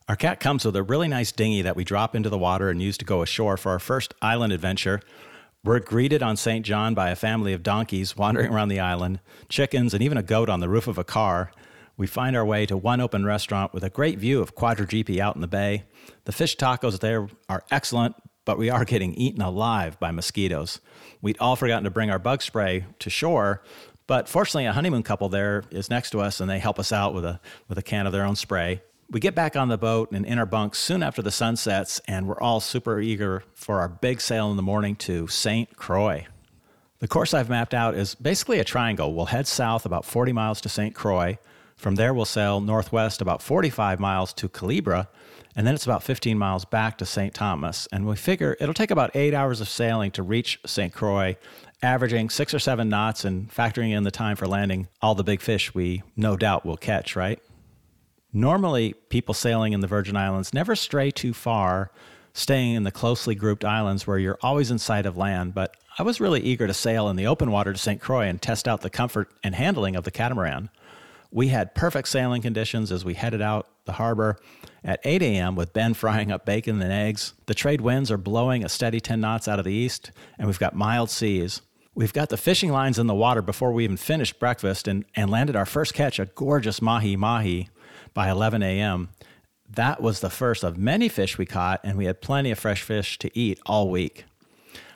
Our 0.08 0.16
cat 0.16 0.40
comes 0.40 0.64
with 0.64 0.76
a 0.76 0.82
really 0.82 1.08
nice 1.08 1.30
dinghy 1.30 1.60
that 1.60 1.76
we 1.76 1.84
drop 1.84 2.14
into 2.14 2.30
the 2.30 2.38
water 2.38 2.70
and 2.70 2.80
use 2.80 2.96
to 2.98 3.04
go 3.04 3.20
ashore 3.20 3.58
for 3.58 3.72
our 3.72 3.78
first 3.78 4.14
island 4.22 4.54
adventure. 4.54 5.02
We're 5.66 5.80
greeted 5.80 6.22
on 6.22 6.36
St. 6.36 6.64
John 6.64 6.94
by 6.94 7.10
a 7.10 7.16
family 7.16 7.52
of 7.52 7.64
donkeys 7.64 8.16
wandering 8.16 8.52
around 8.52 8.68
the 8.68 8.78
island, 8.78 9.18
chickens, 9.48 9.94
and 9.94 10.00
even 10.00 10.16
a 10.16 10.22
goat 10.22 10.48
on 10.48 10.60
the 10.60 10.68
roof 10.68 10.86
of 10.86 10.96
a 10.96 11.02
car. 11.02 11.50
We 11.96 12.06
find 12.06 12.36
our 12.36 12.44
way 12.44 12.66
to 12.66 12.76
one 12.76 13.00
open 13.00 13.24
restaurant 13.24 13.74
with 13.74 13.82
a 13.82 13.90
great 13.90 14.20
view 14.20 14.40
of 14.40 14.54
Quadra 14.54 14.86
out 15.20 15.34
in 15.34 15.40
the 15.40 15.48
bay. 15.48 15.82
The 16.24 16.30
fish 16.30 16.56
tacos 16.56 17.00
there 17.00 17.26
are 17.48 17.64
excellent, 17.68 18.14
but 18.44 18.58
we 18.58 18.70
are 18.70 18.84
getting 18.94 19.14
eaten 19.14 19.42
alive 19.42 19.98
by 19.98 20.12
mosquitoes. 20.12 20.80
We'd 21.20 21.38
all 21.40 21.56
forgotten 21.56 21.82
to 21.82 21.90
bring 21.90 22.12
our 22.12 22.20
bug 22.20 22.42
spray 22.42 22.84
to 23.00 23.10
shore, 23.10 23.64
but 24.06 24.28
fortunately, 24.28 24.66
a 24.66 24.72
honeymoon 24.72 25.02
couple 25.02 25.28
there 25.28 25.64
is 25.72 25.90
next 25.90 26.10
to 26.10 26.20
us 26.20 26.38
and 26.38 26.48
they 26.48 26.60
help 26.60 26.78
us 26.78 26.92
out 26.92 27.12
with 27.12 27.24
a, 27.24 27.40
with 27.66 27.76
a 27.76 27.82
can 27.82 28.06
of 28.06 28.12
their 28.12 28.24
own 28.24 28.36
spray. 28.36 28.82
We 29.08 29.20
get 29.20 29.36
back 29.36 29.54
on 29.54 29.68
the 29.68 29.78
boat 29.78 30.10
and 30.10 30.26
in 30.26 30.36
our 30.36 30.46
bunks 30.46 30.80
soon 30.80 31.00
after 31.00 31.22
the 31.22 31.30
sun 31.30 31.54
sets, 31.54 32.00
and 32.08 32.26
we're 32.26 32.40
all 32.40 32.58
super 32.58 32.98
eager 33.00 33.44
for 33.54 33.78
our 33.78 33.88
big 33.88 34.20
sail 34.20 34.50
in 34.50 34.56
the 34.56 34.64
morning 34.64 34.96
to 34.96 35.28
St. 35.28 35.76
Croix. 35.76 36.26
The 36.98 37.06
course 37.06 37.32
I've 37.32 37.48
mapped 37.48 37.72
out 37.72 37.94
is 37.94 38.16
basically 38.16 38.58
a 38.58 38.64
triangle. 38.64 39.14
We'll 39.14 39.26
head 39.26 39.46
south 39.46 39.86
about 39.86 40.04
40 40.04 40.32
miles 40.32 40.60
to 40.62 40.68
St. 40.68 40.92
Croix. 40.92 41.38
From 41.76 41.94
there, 41.94 42.12
we'll 42.12 42.24
sail 42.24 42.60
northwest 42.60 43.20
about 43.20 43.42
45 43.42 44.00
miles 44.00 44.32
to 44.32 44.48
Culebra, 44.48 45.06
and 45.54 45.64
then 45.64 45.76
it's 45.76 45.84
about 45.84 46.02
15 46.02 46.36
miles 46.36 46.64
back 46.64 46.98
to 46.98 47.06
St. 47.06 47.32
Thomas. 47.32 47.86
And 47.92 48.08
we 48.08 48.16
figure 48.16 48.56
it'll 48.58 48.74
take 48.74 48.90
about 48.90 49.14
eight 49.14 49.34
hours 49.34 49.60
of 49.60 49.68
sailing 49.68 50.10
to 50.12 50.22
reach 50.24 50.58
St. 50.66 50.92
Croix, 50.92 51.36
averaging 51.80 52.28
six 52.28 52.52
or 52.52 52.58
seven 52.58 52.88
knots 52.88 53.24
and 53.24 53.54
factoring 53.54 53.96
in 53.96 54.02
the 54.02 54.10
time 54.10 54.34
for 54.34 54.48
landing 54.48 54.88
all 55.00 55.14
the 55.14 55.22
big 55.22 55.40
fish 55.40 55.72
we 55.74 56.02
no 56.16 56.36
doubt 56.36 56.66
will 56.66 56.76
catch, 56.76 57.14
right? 57.14 57.40
Normally, 58.36 58.92
people 59.08 59.32
sailing 59.32 59.72
in 59.72 59.80
the 59.80 59.86
Virgin 59.86 60.14
Islands 60.14 60.52
never 60.52 60.76
stray 60.76 61.10
too 61.10 61.32
far, 61.32 61.90
staying 62.34 62.74
in 62.74 62.82
the 62.82 62.92
closely 62.92 63.34
grouped 63.34 63.64
islands 63.64 64.06
where 64.06 64.18
you're 64.18 64.36
always 64.42 64.70
in 64.70 64.76
sight 64.76 65.06
of 65.06 65.16
land, 65.16 65.54
but 65.54 65.74
I 65.98 66.02
was 66.02 66.20
really 66.20 66.42
eager 66.42 66.66
to 66.66 66.74
sail 66.74 67.08
in 67.08 67.16
the 67.16 67.26
open 67.26 67.50
water 67.50 67.72
to 67.72 67.78
St. 67.78 67.98
Croix 67.98 68.26
and 68.26 68.40
test 68.42 68.68
out 68.68 68.82
the 68.82 68.90
comfort 68.90 69.30
and 69.42 69.54
handling 69.54 69.96
of 69.96 70.04
the 70.04 70.10
catamaran. 70.10 70.68
We 71.32 71.48
had 71.48 71.74
perfect 71.74 72.08
sailing 72.08 72.42
conditions 72.42 72.92
as 72.92 73.06
we 73.06 73.14
headed 73.14 73.40
out 73.40 73.68
the 73.86 73.92
harbor 73.92 74.36
at 74.84 75.00
8 75.02 75.22
a.m. 75.22 75.56
with 75.56 75.72
Ben 75.72 75.94
frying 75.94 76.30
up 76.30 76.44
bacon 76.44 76.82
and 76.82 76.92
eggs. 76.92 77.32
The 77.46 77.54
trade 77.54 77.80
winds 77.80 78.10
are 78.10 78.18
blowing 78.18 78.62
a 78.62 78.68
steady 78.68 79.00
10 79.00 79.18
knots 79.18 79.48
out 79.48 79.58
of 79.58 79.64
the 79.64 79.72
east, 79.72 80.10
and 80.36 80.46
we've 80.46 80.58
got 80.58 80.76
mild 80.76 81.08
seas. 81.08 81.62
We've 81.94 82.12
got 82.12 82.28
the 82.28 82.36
fishing 82.36 82.70
lines 82.70 82.98
in 82.98 83.06
the 83.06 83.14
water 83.14 83.40
before 83.40 83.72
we 83.72 83.84
even 83.84 83.96
finished 83.96 84.38
breakfast 84.38 84.86
and, 84.86 85.06
and 85.14 85.30
landed 85.30 85.56
our 85.56 85.64
first 85.64 85.94
catch, 85.94 86.18
a 86.18 86.26
gorgeous 86.26 86.82
mahi 86.82 87.16
mahi, 87.16 87.70
by 88.16 88.30
11 88.30 88.62
a.m. 88.62 89.10
That 89.68 90.00
was 90.00 90.20
the 90.20 90.30
first 90.30 90.64
of 90.64 90.78
many 90.78 91.06
fish 91.06 91.36
we 91.36 91.44
caught, 91.44 91.80
and 91.84 91.98
we 91.98 92.06
had 92.06 92.22
plenty 92.22 92.50
of 92.50 92.58
fresh 92.58 92.80
fish 92.80 93.18
to 93.18 93.38
eat 93.38 93.60
all 93.66 93.90
week. 93.90 94.24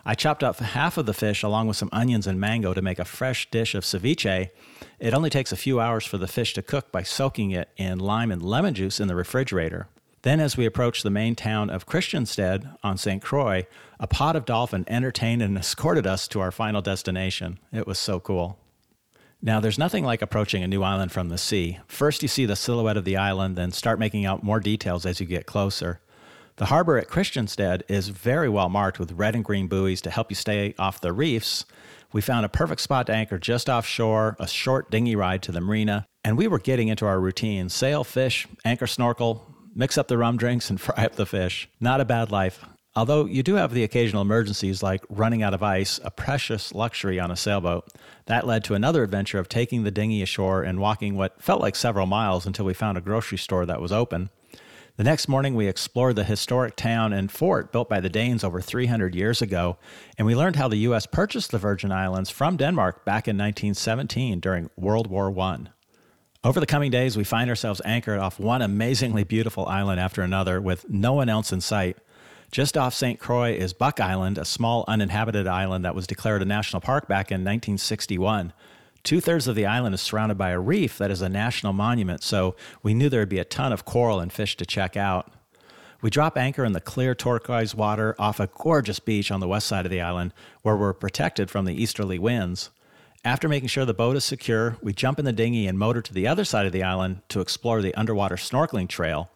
I 0.06 0.14
chopped 0.14 0.42
up 0.42 0.58
half 0.58 0.96
of 0.96 1.04
the 1.04 1.12
fish 1.12 1.42
along 1.42 1.68
with 1.68 1.76
some 1.76 1.90
onions 1.92 2.26
and 2.26 2.40
mango 2.40 2.72
to 2.72 2.80
make 2.80 2.98
a 2.98 3.04
fresh 3.04 3.50
dish 3.50 3.74
of 3.74 3.84
ceviche. 3.84 4.48
It 4.98 5.12
only 5.12 5.28
takes 5.28 5.52
a 5.52 5.56
few 5.56 5.80
hours 5.80 6.06
for 6.06 6.16
the 6.16 6.26
fish 6.26 6.54
to 6.54 6.62
cook 6.62 6.90
by 6.90 7.02
soaking 7.02 7.50
it 7.50 7.68
in 7.76 7.98
lime 7.98 8.32
and 8.32 8.42
lemon 8.42 8.72
juice 8.72 8.98
in 8.98 9.06
the 9.06 9.14
refrigerator. 9.14 9.86
Then, 10.22 10.40
as 10.40 10.56
we 10.56 10.64
approached 10.64 11.02
the 11.02 11.10
main 11.10 11.34
town 11.34 11.68
of 11.68 11.84
Christiansted 11.84 12.74
on 12.82 12.96
St. 12.96 13.20
Croix, 13.20 13.66
a 13.98 14.06
pod 14.06 14.34
of 14.34 14.46
dolphin 14.46 14.86
entertained 14.88 15.42
and 15.42 15.58
escorted 15.58 16.06
us 16.06 16.26
to 16.28 16.40
our 16.40 16.50
final 16.50 16.80
destination. 16.80 17.58
It 17.70 17.86
was 17.86 17.98
so 17.98 18.18
cool. 18.18 18.58
Now, 19.42 19.58
there's 19.58 19.78
nothing 19.78 20.04
like 20.04 20.20
approaching 20.20 20.62
a 20.62 20.68
new 20.68 20.82
island 20.82 21.12
from 21.12 21.30
the 21.30 21.38
sea. 21.38 21.78
First, 21.86 22.22
you 22.22 22.28
see 22.28 22.44
the 22.44 22.56
silhouette 22.56 22.98
of 22.98 23.06
the 23.06 23.16
island, 23.16 23.56
then 23.56 23.70
start 23.70 23.98
making 23.98 24.26
out 24.26 24.42
more 24.42 24.60
details 24.60 25.06
as 25.06 25.18
you 25.18 25.26
get 25.26 25.46
closer. 25.46 26.00
The 26.56 26.66
harbor 26.66 26.98
at 26.98 27.08
Christiansted 27.08 27.82
is 27.88 28.08
very 28.08 28.50
well 28.50 28.68
marked 28.68 28.98
with 28.98 29.12
red 29.12 29.34
and 29.34 29.42
green 29.42 29.66
buoys 29.66 30.02
to 30.02 30.10
help 30.10 30.30
you 30.30 30.34
stay 30.34 30.74
off 30.78 31.00
the 31.00 31.14
reefs. 31.14 31.64
We 32.12 32.20
found 32.20 32.44
a 32.44 32.50
perfect 32.50 32.82
spot 32.82 33.06
to 33.06 33.14
anchor 33.14 33.38
just 33.38 33.70
offshore, 33.70 34.36
a 34.38 34.46
short 34.46 34.90
dinghy 34.90 35.16
ride 35.16 35.42
to 35.44 35.52
the 35.52 35.62
marina, 35.62 36.06
and 36.22 36.36
we 36.36 36.46
were 36.46 36.58
getting 36.58 36.88
into 36.88 37.06
our 37.06 37.18
routine 37.18 37.70
sail, 37.70 38.04
fish, 38.04 38.46
anchor, 38.62 38.86
snorkel, 38.86 39.46
mix 39.74 39.96
up 39.96 40.08
the 40.08 40.18
rum 40.18 40.36
drinks, 40.36 40.68
and 40.68 40.78
fry 40.82 41.06
up 41.06 41.14
the 41.14 41.24
fish. 41.24 41.66
Not 41.80 42.02
a 42.02 42.04
bad 42.04 42.30
life. 42.30 42.62
Although 42.96 43.26
you 43.26 43.44
do 43.44 43.54
have 43.54 43.72
the 43.72 43.84
occasional 43.84 44.22
emergencies 44.22 44.82
like 44.82 45.04
running 45.08 45.42
out 45.42 45.54
of 45.54 45.62
ice, 45.62 46.00
a 46.02 46.10
precious 46.10 46.74
luxury 46.74 47.20
on 47.20 47.30
a 47.30 47.36
sailboat. 47.36 47.88
That 48.26 48.46
led 48.46 48.64
to 48.64 48.74
another 48.74 49.04
adventure 49.04 49.38
of 49.38 49.48
taking 49.48 49.84
the 49.84 49.92
dinghy 49.92 50.22
ashore 50.22 50.64
and 50.64 50.80
walking 50.80 51.14
what 51.16 51.40
felt 51.40 51.60
like 51.60 51.76
several 51.76 52.06
miles 52.06 52.46
until 52.46 52.64
we 52.64 52.74
found 52.74 52.98
a 52.98 53.00
grocery 53.00 53.38
store 53.38 53.64
that 53.66 53.80
was 53.80 53.92
open. 53.92 54.30
The 54.96 55.04
next 55.04 55.28
morning, 55.28 55.54
we 55.54 55.68
explored 55.68 56.16
the 56.16 56.24
historic 56.24 56.74
town 56.74 57.12
and 57.12 57.30
fort 57.30 57.72
built 57.72 57.88
by 57.88 58.00
the 58.00 58.08
Danes 58.08 58.42
over 58.42 58.60
300 58.60 59.14
years 59.14 59.40
ago, 59.40 59.78
and 60.18 60.26
we 60.26 60.34
learned 60.34 60.56
how 60.56 60.68
the 60.68 60.76
U.S. 60.78 61.06
purchased 61.06 61.52
the 61.52 61.58
Virgin 61.58 61.92
Islands 61.92 62.28
from 62.28 62.56
Denmark 62.56 63.04
back 63.04 63.28
in 63.28 63.38
1917 63.38 64.40
during 64.40 64.68
World 64.76 65.06
War 65.06 65.34
I. 65.38 65.58
Over 66.42 66.58
the 66.58 66.66
coming 66.66 66.90
days, 66.90 67.16
we 67.16 67.24
find 67.24 67.48
ourselves 67.48 67.80
anchored 67.84 68.18
off 68.18 68.40
one 68.40 68.62
amazingly 68.62 69.24
beautiful 69.24 69.64
island 69.66 70.00
after 70.00 70.22
another 70.22 70.60
with 70.60 70.90
no 70.90 71.12
one 71.12 71.28
else 71.28 71.52
in 71.52 71.60
sight. 71.60 71.96
Just 72.50 72.76
off 72.76 72.94
St. 72.94 73.20
Croix 73.20 73.52
is 73.52 73.72
Buck 73.72 74.00
Island, 74.00 74.36
a 74.36 74.44
small 74.44 74.84
uninhabited 74.88 75.46
island 75.46 75.84
that 75.84 75.94
was 75.94 76.08
declared 76.08 76.42
a 76.42 76.44
national 76.44 76.80
park 76.80 77.06
back 77.06 77.30
in 77.30 77.42
1961. 77.42 78.52
Two 79.04 79.20
thirds 79.20 79.46
of 79.46 79.54
the 79.54 79.66
island 79.66 79.94
is 79.94 80.00
surrounded 80.00 80.36
by 80.36 80.50
a 80.50 80.58
reef 80.58 80.98
that 80.98 81.12
is 81.12 81.22
a 81.22 81.28
national 81.28 81.72
monument, 81.72 82.24
so 82.24 82.56
we 82.82 82.92
knew 82.92 83.08
there 83.08 83.20
would 83.20 83.28
be 83.28 83.38
a 83.38 83.44
ton 83.44 83.72
of 83.72 83.84
coral 83.84 84.18
and 84.18 84.32
fish 84.32 84.56
to 84.56 84.66
check 84.66 84.96
out. 84.96 85.32
We 86.02 86.10
drop 86.10 86.36
anchor 86.36 86.64
in 86.64 86.72
the 86.72 86.80
clear 86.80 87.14
turquoise 87.14 87.76
water 87.76 88.16
off 88.18 88.40
a 88.40 88.48
gorgeous 88.48 88.98
beach 88.98 89.30
on 89.30 89.38
the 89.38 89.48
west 89.48 89.68
side 89.68 89.86
of 89.86 89.92
the 89.92 90.00
island 90.00 90.34
where 90.62 90.76
we're 90.76 90.92
protected 90.92 91.50
from 91.50 91.66
the 91.66 91.80
easterly 91.80 92.18
winds. 92.18 92.70
After 93.24 93.48
making 93.48 93.68
sure 93.68 93.84
the 93.84 93.94
boat 93.94 94.16
is 94.16 94.24
secure, 94.24 94.76
we 94.82 94.92
jump 94.92 95.20
in 95.20 95.24
the 95.24 95.32
dinghy 95.32 95.68
and 95.68 95.78
motor 95.78 96.02
to 96.02 96.12
the 96.12 96.26
other 96.26 96.44
side 96.44 96.66
of 96.66 96.72
the 96.72 96.82
island 96.82 97.20
to 97.28 97.40
explore 97.40 97.80
the 97.80 97.94
underwater 97.94 98.34
snorkeling 98.34 98.88
trail. 98.88 99.30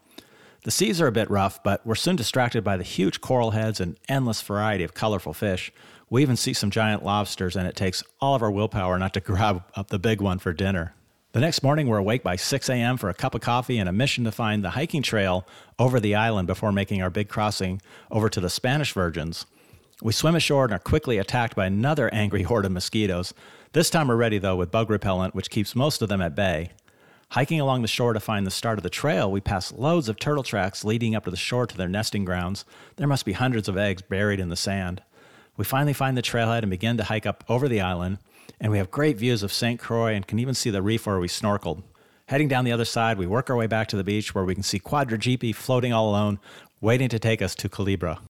The 0.64 0.71
seas 0.71 0.99
are 0.99 1.06
a 1.06 1.12
bit 1.12 1.30
rough, 1.30 1.62
but 1.62 1.87
we're 1.87 1.94
soon 1.94 2.16
distracted 2.16 2.64
by 2.64 2.78
the 2.78 2.85
huge 2.85 3.21
coral 3.21 3.50
heads 3.50 3.80
and 3.80 3.99
endless 4.09 4.40
variety 4.40 4.83
of 4.83 4.94
colorful 4.94 5.35
fish. 5.35 5.71
We 6.09 6.23
even 6.23 6.37
see 6.37 6.54
some 6.54 6.71
giant 6.71 7.04
lobsters, 7.04 7.54
and 7.54 7.68
it 7.68 7.76
takes 7.76 8.02
all 8.18 8.35
of 8.35 8.42
our 8.42 8.50
willpower 8.50 8.99
not 8.99 9.12
to 9.12 9.21
grab 9.21 9.62
up 9.75 9.88
the 9.88 9.99
big 9.99 10.23
one 10.23 10.38
for 10.38 10.54
dinner. 10.54 10.94
The 11.33 11.40
next 11.40 11.62
morning, 11.62 11.87
we're 11.87 11.99
awake 11.99 12.23
by 12.23 12.37
6 12.37 12.71
a.m. 12.71 12.97
for 12.97 13.11
a 13.11 13.14
cup 13.14 13.35
of 13.35 13.42
coffee 13.42 13.76
and 13.76 13.90
a 13.90 13.92
mission 13.92 14.25
to 14.25 14.33
find 14.33 14.64
the 14.64 14.71
hiking 14.71 15.02
trail 15.02 15.47
over 15.78 16.00
the 16.00 16.14
island 16.14 16.47
before 16.47 16.73
making 16.73 17.02
our 17.02 17.11
big 17.11 17.28
crossing 17.28 17.83
over 18.11 18.30
to 18.30 18.40
the 18.40 18.49
Spanish 18.49 18.94
Virgins. 18.94 19.44
We 20.00 20.14
swim 20.14 20.35
ashore 20.35 20.64
and 20.64 20.73
are 20.73 20.78
quickly 20.78 21.18
attacked 21.18 21.56
by 21.56 21.66
another 21.66 22.09
angry 22.14 22.42
horde 22.44 22.64
of 22.64 22.73
mosquitoes. 22.73 23.35
This 23.75 23.90
time 23.90 24.09
we're 24.09 24.16
ready, 24.16 24.38
though, 24.38 24.56
with 24.56 24.71
bug 24.71 24.88
repellent, 24.88 25.35
which 25.35 25.50
keeps 25.50 25.76
most 25.76 26.00
of 26.00 26.09
them 26.09 26.23
at 26.23 26.35
bay. 26.35 26.71
Hiking 27.34 27.60
along 27.60 27.82
the 27.82 27.88
shore 27.88 28.12
to 28.12 28.20
find 28.20 28.46
the 28.46 28.50
start 28.52 28.78
of 28.78 28.84
the 28.84 28.88
trail, 28.88 29.28
we 29.28 29.40
pass 29.40 29.72
loads 29.72 30.08
of 30.08 30.20
turtle 30.20 30.44
tracks 30.44 30.84
leading 30.84 31.16
up 31.16 31.24
to 31.24 31.32
the 31.32 31.36
shore 31.36 31.66
to 31.66 31.76
their 31.76 31.88
nesting 31.88 32.24
grounds. 32.24 32.64
There 32.94 33.08
must 33.08 33.24
be 33.24 33.32
hundreds 33.32 33.68
of 33.68 33.76
eggs 33.76 34.02
buried 34.02 34.38
in 34.38 34.50
the 34.50 34.56
sand. 34.56 35.02
We 35.56 35.64
finally 35.64 35.94
find 35.94 36.16
the 36.16 36.22
trailhead 36.22 36.60
and 36.60 36.70
begin 36.70 36.96
to 36.96 37.02
hike 37.02 37.26
up 37.26 37.42
over 37.48 37.66
the 37.66 37.80
island, 37.80 38.18
and 38.60 38.70
we 38.70 38.78
have 38.78 38.92
great 38.92 39.16
views 39.16 39.42
of 39.42 39.52
St. 39.52 39.80
Croix 39.80 40.14
and 40.14 40.24
can 40.24 40.38
even 40.38 40.54
see 40.54 40.70
the 40.70 40.80
reef 40.80 41.08
where 41.08 41.18
we 41.18 41.26
snorkeled. 41.26 41.82
Heading 42.28 42.46
down 42.46 42.64
the 42.64 42.70
other 42.70 42.84
side, 42.84 43.18
we 43.18 43.26
work 43.26 43.50
our 43.50 43.56
way 43.56 43.66
back 43.66 43.88
to 43.88 43.96
the 43.96 44.04
beach 44.04 44.32
where 44.32 44.44
we 44.44 44.54
can 44.54 44.62
see 44.62 44.78
Quadra 44.78 45.18
floating 45.54 45.92
all 45.92 46.10
alone, 46.10 46.38
waiting 46.80 47.08
to 47.08 47.18
take 47.18 47.42
us 47.42 47.56
to 47.56 47.68
Culebra. 47.68 48.20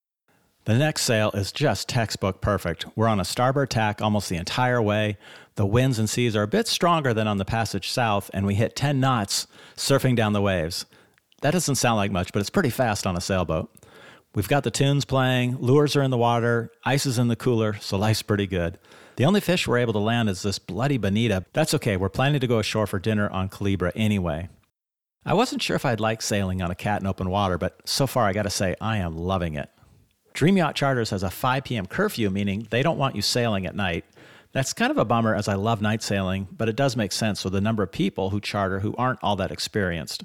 The 0.66 0.78
next 0.78 1.02
sail 1.02 1.30
is 1.32 1.52
just 1.52 1.90
textbook 1.90 2.40
perfect. 2.40 2.86
We're 2.96 3.06
on 3.06 3.20
a 3.20 3.24
starboard 3.24 3.68
tack 3.68 4.00
almost 4.00 4.30
the 4.30 4.36
entire 4.36 4.80
way. 4.80 5.18
The 5.56 5.66
winds 5.66 5.98
and 5.98 6.08
seas 6.08 6.34
are 6.34 6.42
a 6.42 6.48
bit 6.48 6.66
stronger 6.66 7.12
than 7.12 7.28
on 7.28 7.36
the 7.36 7.44
passage 7.44 7.90
south, 7.90 8.30
and 8.32 8.46
we 8.46 8.54
hit 8.54 8.74
10 8.74 8.98
knots 8.98 9.46
surfing 9.76 10.16
down 10.16 10.32
the 10.32 10.40
waves. 10.40 10.86
That 11.42 11.50
doesn't 11.50 11.74
sound 11.74 11.96
like 11.96 12.10
much, 12.10 12.32
but 12.32 12.40
it's 12.40 12.48
pretty 12.48 12.70
fast 12.70 13.06
on 13.06 13.14
a 13.14 13.20
sailboat. 13.20 13.70
We've 14.34 14.48
got 14.48 14.64
the 14.64 14.70
tunes 14.70 15.04
playing, 15.04 15.58
lures 15.58 15.96
are 15.96 16.02
in 16.02 16.10
the 16.10 16.16
water, 16.16 16.72
ice 16.82 17.04
is 17.04 17.18
in 17.18 17.28
the 17.28 17.36
cooler, 17.36 17.74
so 17.74 17.98
life's 17.98 18.22
pretty 18.22 18.46
good. 18.46 18.78
The 19.16 19.26
only 19.26 19.40
fish 19.40 19.68
we're 19.68 19.78
able 19.78 19.92
to 19.92 19.98
land 19.98 20.30
is 20.30 20.42
this 20.42 20.58
bloody 20.58 20.96
bonita. 20.96 21.44
That's 21.52 21.74
okay, 21.74 21.98
we're 21.98 22.08
planning 22.08 22.40
to 22.40 22.46
go 22.46 22.58
ashore 22.58 22.86
for 22.86 22.98
dinner 22.98 23.28
on 23.28 23.50
Culebra 23.50 23.92
anyway. 23.94 24.48
I 25.26 25.34
wasn't 25.34 25.62
sure 25.62 25.76
if 25.76 25.84
I'd 25.84 26.00
like 26.00 26.22
sailing 26.22 26.62
on 26.62 26.70
a 26.70 26.74
cat 26.74 27.02
in 27.02 27.06
open 27.06 27.28
water, 27.28 27.58
but 27.58 27.86
so 27.86 28.06
far 28.06 28.24
I 28.24 28.32
gotta 28.32 28.48
say 28.48 28.74
I 28.80 28.96
am 28.96 29.16
loving 29.16 29.54
it. 29.54 29.70
Dream 30.34 30.56
Yacht 30.56 30.74
Charters 30.74 31.10
has 31.10 31.22
a 31.22 31.30
5 31.30 31.62
p.m. 31.62 31.86
curfew, 31.86 32.28
meaning 32.28 32.66
they 32.70 32.82
don't 32.82 32.98
want 32.98 33.14
you 33.14 33.22
sailing 33.22 33.66
at 33.66 33.76
night. 33.76 34.04
That's 34.50 34.72
kind 34.72 34.90
of 34.90 34.98
a 34.98 35.04
bummer 35.04 35.32
as 35.32 35.46
I 35.46 35.54
love 35.54 35.80
night 35.80 36.02
sailing, 36.02 36.48
but 36.50 36.68
it 36.68 36.74
does 36.74 36.96
make 36.96 37.12
sense 37.12 37.44
with 37.44 37.52
the 37.52 37.60
number 37.60 37.84
of 37.84 37.92
people 37.92 38.30
who 38.30 38.40
charter 38.40 38.80
who 38.80 38.96
aren't 38.98 39.22
all 39.22 39.36
that 39.36 39.52
experienced. 39.52 40.24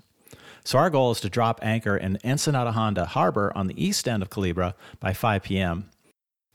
So 0.63 0.79
our 0.79 0.89
goal 0.89 1.11
is 1.11 1.21
to 1.21 1.29
drop 1.29 1.59
anchor 1.61 1.95
in 1.95 2.17
Ensenada 2.25 2.71
Honda 2.71 3.05
Harbor 3.05 3.53
on 3.55 3.67
the 3.67 3.83
east 3.83 4.07
end 4.07 4.23
of 4.23 4.31
Culebra 4.31 4.73
by 4.99 5.13
5 5.13 5.43
p.m. 5.43 5.91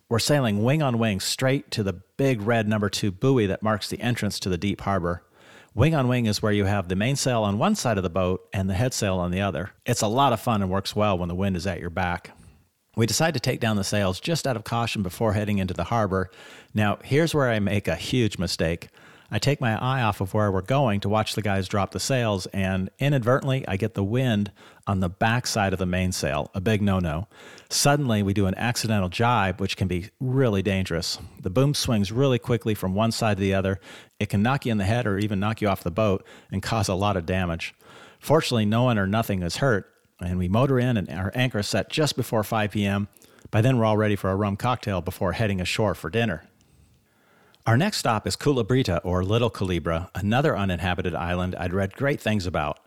We're 0.08 0.18
sailing 0.18 0.64
wing 0.64 0.82
on 0.82 0.98
wing 0.98 1.20
straight 1.20 1.70
to 1.72 1.84
the 1.84 2.02
big 2.16 2.42
red 2.42 2.66
number 2.66 2.88
two 2.88 3.12
buoy 3.12 3.46
that 3.46 3.62
marks 3.62 3.88
the 3.88 4.00
entrance 4.00 4.40
to 4.40 4.48
the 4.48 4.58
deep 4.58 4.80
harbor. 4.80 5.22
Wing 5.76 5.94
on 5.94 6.08
wing 6.08 6.26
is 6.26 6.42
where 6.42 6.52
you 6.52 6.64
have 6.64 6.88
the 6.88 6.96
mainsail 6.96 7.44
on 7.44 7.58
one 7.58 7.76
side 7.76 7.98
of 7.98 8.02
the 8.04 8.10
boat 8.10 8.48
and 8.52 8.68
the 8.68 8.74
headsail 8.74 9.18
on 9.18 9.30
the 9.30 9.40
other. 9.40 9.70
It's 9.86 10.02
a 10.02 10.08
lot 10.08 10.32
of 10.32 10.40
fun 10.40 10.60
and 10.60 10.70
works 10.72 10.96
well 10.96 11.16
when 11.16 11.28
the 11.28 11.34
wind 11.36 11.56
is 11.56 11.68
at 11.68 11.80
your 11.80 11.90
back. 11.90 12.32
We 12.96 13.06
decide 13.06 13.34
to 13.34 13.40
take 13.40 13.60
down 13.60 13.76
the 13.76 13.84
sails 13.84 14.20
just 14.20 14.46
out 14.46 14.56
of 14.56 14.64
caution 14.64 15.02
before 15.02 15.32
heading 15.32 15.58
into 15.58 15.74
the 15.74 15.84
harbor. 15.84 16.30
Now, 16.72 16.98
here's 17.02 17.34
where 17.34 17.50
I 17.50 17.58
make 17.58 17.88
a 17.88 17.96
huge 17.96 18.38
mistake. 18.38 18.88
I 19.30 19.38
take 19.38 19.60
my 19.60 19.76
eye 19.76 20.02
off 20.02 20.20
of 20.20 20.32
where 20.32 20.52
we're 20.52 20.60
going 20.60 21.00
to 21.00 21.08
watch 21.08 21.34
the 21.34 21.42
guys 21.42 21.66
drop 21.66 21.90
the 21.90 21.98
sails, 21.98 22.46
and 22.46 22.90
inadvertently, 23.00 23.66
I 23.66 23.76
get 23.76 23.94
the 23.94 24.04
wind 24.04 24.52
on 24.86 25.00
the 25.00 25.08
back 25.08 25.46
side 25.46 25.72
of 25.72 25.78
the 25.78 25.86
mainsail, 25.86 26.50
a 26.54 26.60
big 26.60 26.82
no 26.82 27.00
no. 27.00 27.26
Suddenly, 27.68 28.22
we 28.22 28.34
do 28.34 28.46
an 28.46 28.54
accidental 28.56 29.08
jibe, 29.08 29.60
which 29.60 29.76
can 29.76 29.88
be 29.88 30.10
really 30.20 30.62
dangerous. 30.62 31.18
The 31.40 31.50
boom 31.50 31.74
swings 31.74 32.12
really 32.12 32.38
quickly 32.38 32.74
from 32.74 32.94
one 32.94 33.10
side 33.10 33.38
to 33.38 33.40
the 33.40 33.54
other. 33.54 33.80
It 34.20 34.28
can 34.28 34.42
knock 34.42 34.66
you 34.66 34.72
in 34.72 34.78
the 34.78 34.84
head 34.84 35.06
or 35.06 35.18
even 35.18 35.40
knock 35.40 35.60
you 35.60 35.68
off 35.68 35.82
the 35.82 35.90
boat 35.90 36.24
and 36.52 36.62
cause 36.62 36.88
a 36.88 36.94
lot 36.94 37.16
of 37.16 37.26
damage. 37.26 37.74
Fortunately, 38.20 38.66
no 38.66 38.84
one 38.84 38.98
or 38.98 39.06
nothing 39.06 39.42
is 39.42 39.56
hurt, 39.56 39.90
and 40.24 40.38
we 40.38 40.48
motor 40.48 40.78
in, 40.78 40.96
and 40.96 41.08
our 41.10 41.32
anchor 41.34 41.58
is 41.60 41.66
set 41.66 41.90
just 41.90 42.16
before 42.16 42.42
5 42.42 42.72
p.m. 42.72 43.08
By 43.50 43.60
then, 43.60 43.78
we're 43.78 43.84
all 43.84 43.96
ready 43.96 44.16
for 44.16 44.30
a 44.30 44.36
rum 44.36 44.56
cocktail 44.56 45.00
before 45.00 45.32
heading 45.32 45.60
ashore 45.60 45.94
for 45.94 46.10
dinner. 46.10 46.44
Our 47.66 47.76
next 47.76 47.98
stop 47.98 48.26
is 48.26 48.36
Culebrita, 48.36 49.00
or 49.04 49.24
Little 49.24 49.50
Culebra, 49.50 50.10
another 50.14 50.56
uninhabited 50.56 51.14
island 51.14 51.54
I'd 51.54 51.72
read 51.72 51.94
great 51.94 52.20
things 52.20 52.46
about. 52.46 52.78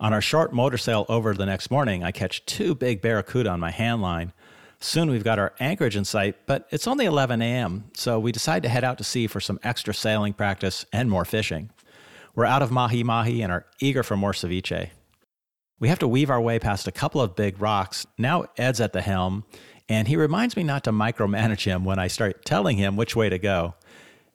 On 0.00 0.12
our 0.12 0.20
short 0.20 0.52
motor 0.52 0.78
sail 0.78 1.04
over 1.08 1.34
the 1.34 1.46
next 1.46 1.70
morning, 1.70 2.02
I 2.02 2.10
catch 2.10 2.46
two 2.46 2.74
big 2.74 3.02
barracuda 3.02 3.50
on 3.50 3.60
my 3.60 3.70
hand 3.70 4.00
line. 4.00 4.32
Soon 4.80 5.10
we've 5.10 5.24
got 5.24 5.38
our 5.38 5.54
anchorage 5.60 5.96
in 5.96 6.04
sight, 6.04 6.36
but 6.46 6.66
it's 6.70 6.86
only 6.86 7.04
11 7.04 7.42
a.m., 7.42 7.84
so 7.94 8.18
we 8.18 8.32
decide 8.32 8.62
to 8.62 8.68
head 8.68 8.84
out 8.84 8.98
to 8.98 9.04
sea 9.04 9.26
for 9.26 9.40
some 9.40 9.58
extra 9.62 9.94
sailing 9.94 10.32
practice 10.32 10.84
and 10.92 11.10
more 11.10 11.24
fishing. 11.24 11.70
We're 12.34 12.44
out 12.44 12.62
of 12.62 12.70
mahi 12.70 13.02
mahi 13.02 13.42
and 13.42 13.52
are 13.52 13.66
eager 13.80 14.02
for 14.02 14.16
more 14.16 14.32
ceviche. 14.32 14.90
We 15.80 15.88
have 15.88 15.98
to 15.98 16.08
weave 16.08 16.30
our 16.30 16.40
way 16.40 16.58
past 16.58 16.86
a 16.86 16.92
couple 16.92 17.20
of 17.20 17.36
big 17.36 17.60
rocks. 17.60 18.06
Now 18.16 18.46
Ed's 18.56 18.80
at 18.80 18.92
the 18.92 19.02
helm, 19.02 19.44
and 19.88 20.08
he 20.08 20.16
reminds 20.16 20.56
me 20.56 20.62
not 20.62 20.84
to 20.84 20.92
micromanage 20.92 21.64
him 21.64 21.84
when 21.84 21.98
I 21.98 22.06
start 22.06 22.44
telling 22.44 22.76
him 22.76 22.96
which 22.96 23.16
way 23.16 23.28
to 23.28 23.38
go. 23.38 23.74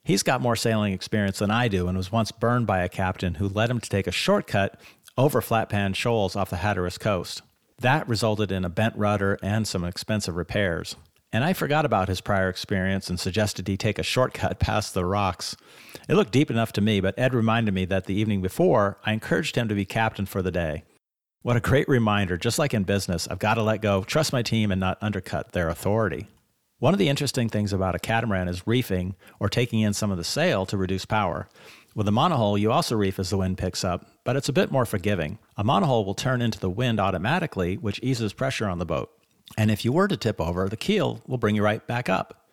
He's 0.03 0.23
got 0.23 0.41
more 0.41 0.55
sailing 0.55 0.93
experience 0.93 1.39
than 1.39 1.51
I 1.51 1.67
do 1.67 1.87
and 1.87 1.97
was 1.97 2.11
once 2.11 2.31
burned 2.31 2.67
by 2.67 2.79
a 2.79 2.89
captain 2.89 3.35
who 3.35 3.47
led 3.47 3.69
him 3.69 3.79
to 3.79 3.89
take 3.89 4.07
a 4.07 4.11
shortcut 4.11 4.79
over 5.17 5.41
Flatpan 5.41 5.95
Shoals 5.95 6.35
off 6.35 6.49
the 6.49 6.57
Hatteras 6.57 6.97
coast. 6.97 7.41
That 7.79 8.07
resulted 8.07 8.51
in 8.51 8.65
a 8.65 8.69
bent 8.69 8.95
rudder 8.95 9.37
and 9.41 9.67
some 9.67 9.83
expensive 9.83 10.35
repairs. 10.35 10.95
and 11.31 11.43
I 11.43 11.53
forgot 11.53 11.85
about 11.85 12.07
his 12.07 12.21
prior 12.21 12.49
experience 12.49 13.09
and 13.09 13.19
suggested 13.19 13.67
he 13.67 13.77
take 13.77 13.99
a 13.99 14.03
shortcut 14.03 14.59
past 14.59 14.93
the 14.93 15.05
rocks. 15.05 15.55
It 16.07 16.15
looked 16.15 16.31
deep 16.31 16.49
enough 16.49 16.73
to 16.73 16.81
me, 16.81 17.01
but 17.01 17.17
Ed 17.19 17.33
reminded 17.33 17.73
me 17.73 17.85
that 17.85 18.05
the 18.05 18.15
evening 18.15 18.41
before, 18.41 18.97
I 19.05 19.13
encouraged 19.13 19.55
him 19.55 19.67
to 19.67 19.75
be 19.75 19.85
captain 19.85 20.25
for 20.25 20.41
the 20.41 20.51
day. 20.51 20.83
What 21.41 21.55
a 21.55 21.61
great 21.61 21.87
reminder. 21.87 22.35
Just 22.35 22.59
like 22.59 22.73
in 22.73 22.83
business, 22.83 23.25
I've 23.25 23.39
got 23.39 23.53
to 23.53 23.63
let 23.63 23.81
go, 23.81 24.03
trust 24.03 24.33
my 24.33 24.41
team, 24.41 24.71
and 24.71 24.79
not 24.79 24.97
undercut 25.01 25.53
their 25.53 25.69
authority. 25.69 26.27
One 26.79 26.93
of 26.93 26.99
the 26.99 27.07
interesting 27.07 27.47
things 27.47 27.71
about 27.71 27.95
a 27.95 27.99
catamaran 27.99 28.49
is 28.49 28.67
reefing 28.67 29.15
or 29.39 29.47
taking 29.47 29.79
in 29.79 29.93
some 29.93 30.11
of 30.11 30.17
the 30.17 30.25
sail 30.25 30.65
to 30.65 30.75
reduce 30.75 31.05
power. 31.05 31.47
With 31.95 32.09
a 32.09 32.11
monohull, 32.11 32.59
you 32.59 32.73
also 32.73 32.97
reef 32.97 33.19
as 33.19 33.29
the 33.29 33.37
wind 33.37 33.57
picks 33.57 33.85
up, 33.85 34.05
but 34.25 34.35
it's 34.35 34.49
a 34.49 34.53
bit 34.53 34.69
more 34.69 34.85
forgiving. 34.85 35.39
A 35.55 35.63
monohull 35.63 36.05
will 36.05 36.13
turn 36.13 36.41
into 36.41 36.59
the 36.59 36.69
wind 36.69 36.99
automatically, 36.99 37.77
which 37.77 38.01
eases 38.03 38.33
pressure 38.33 38.67
on 38.67 38.77
the 38.77 38.85
boat. 38.85 39.09
And 39.57 39.71
if 39.71 39.85
you 39.85 39.93
were 39.93 40.09
to 40.09 40.17
tip 40.17 40.41
over, 40.41 40.67
the 40.67 40.75
keel 40.75 41.21
will 41.25 41.37
bring 41.37 41.55
you 41.55 41.63
right 41.63 41.85
back 41.87 42.09
up. 42.09 42.49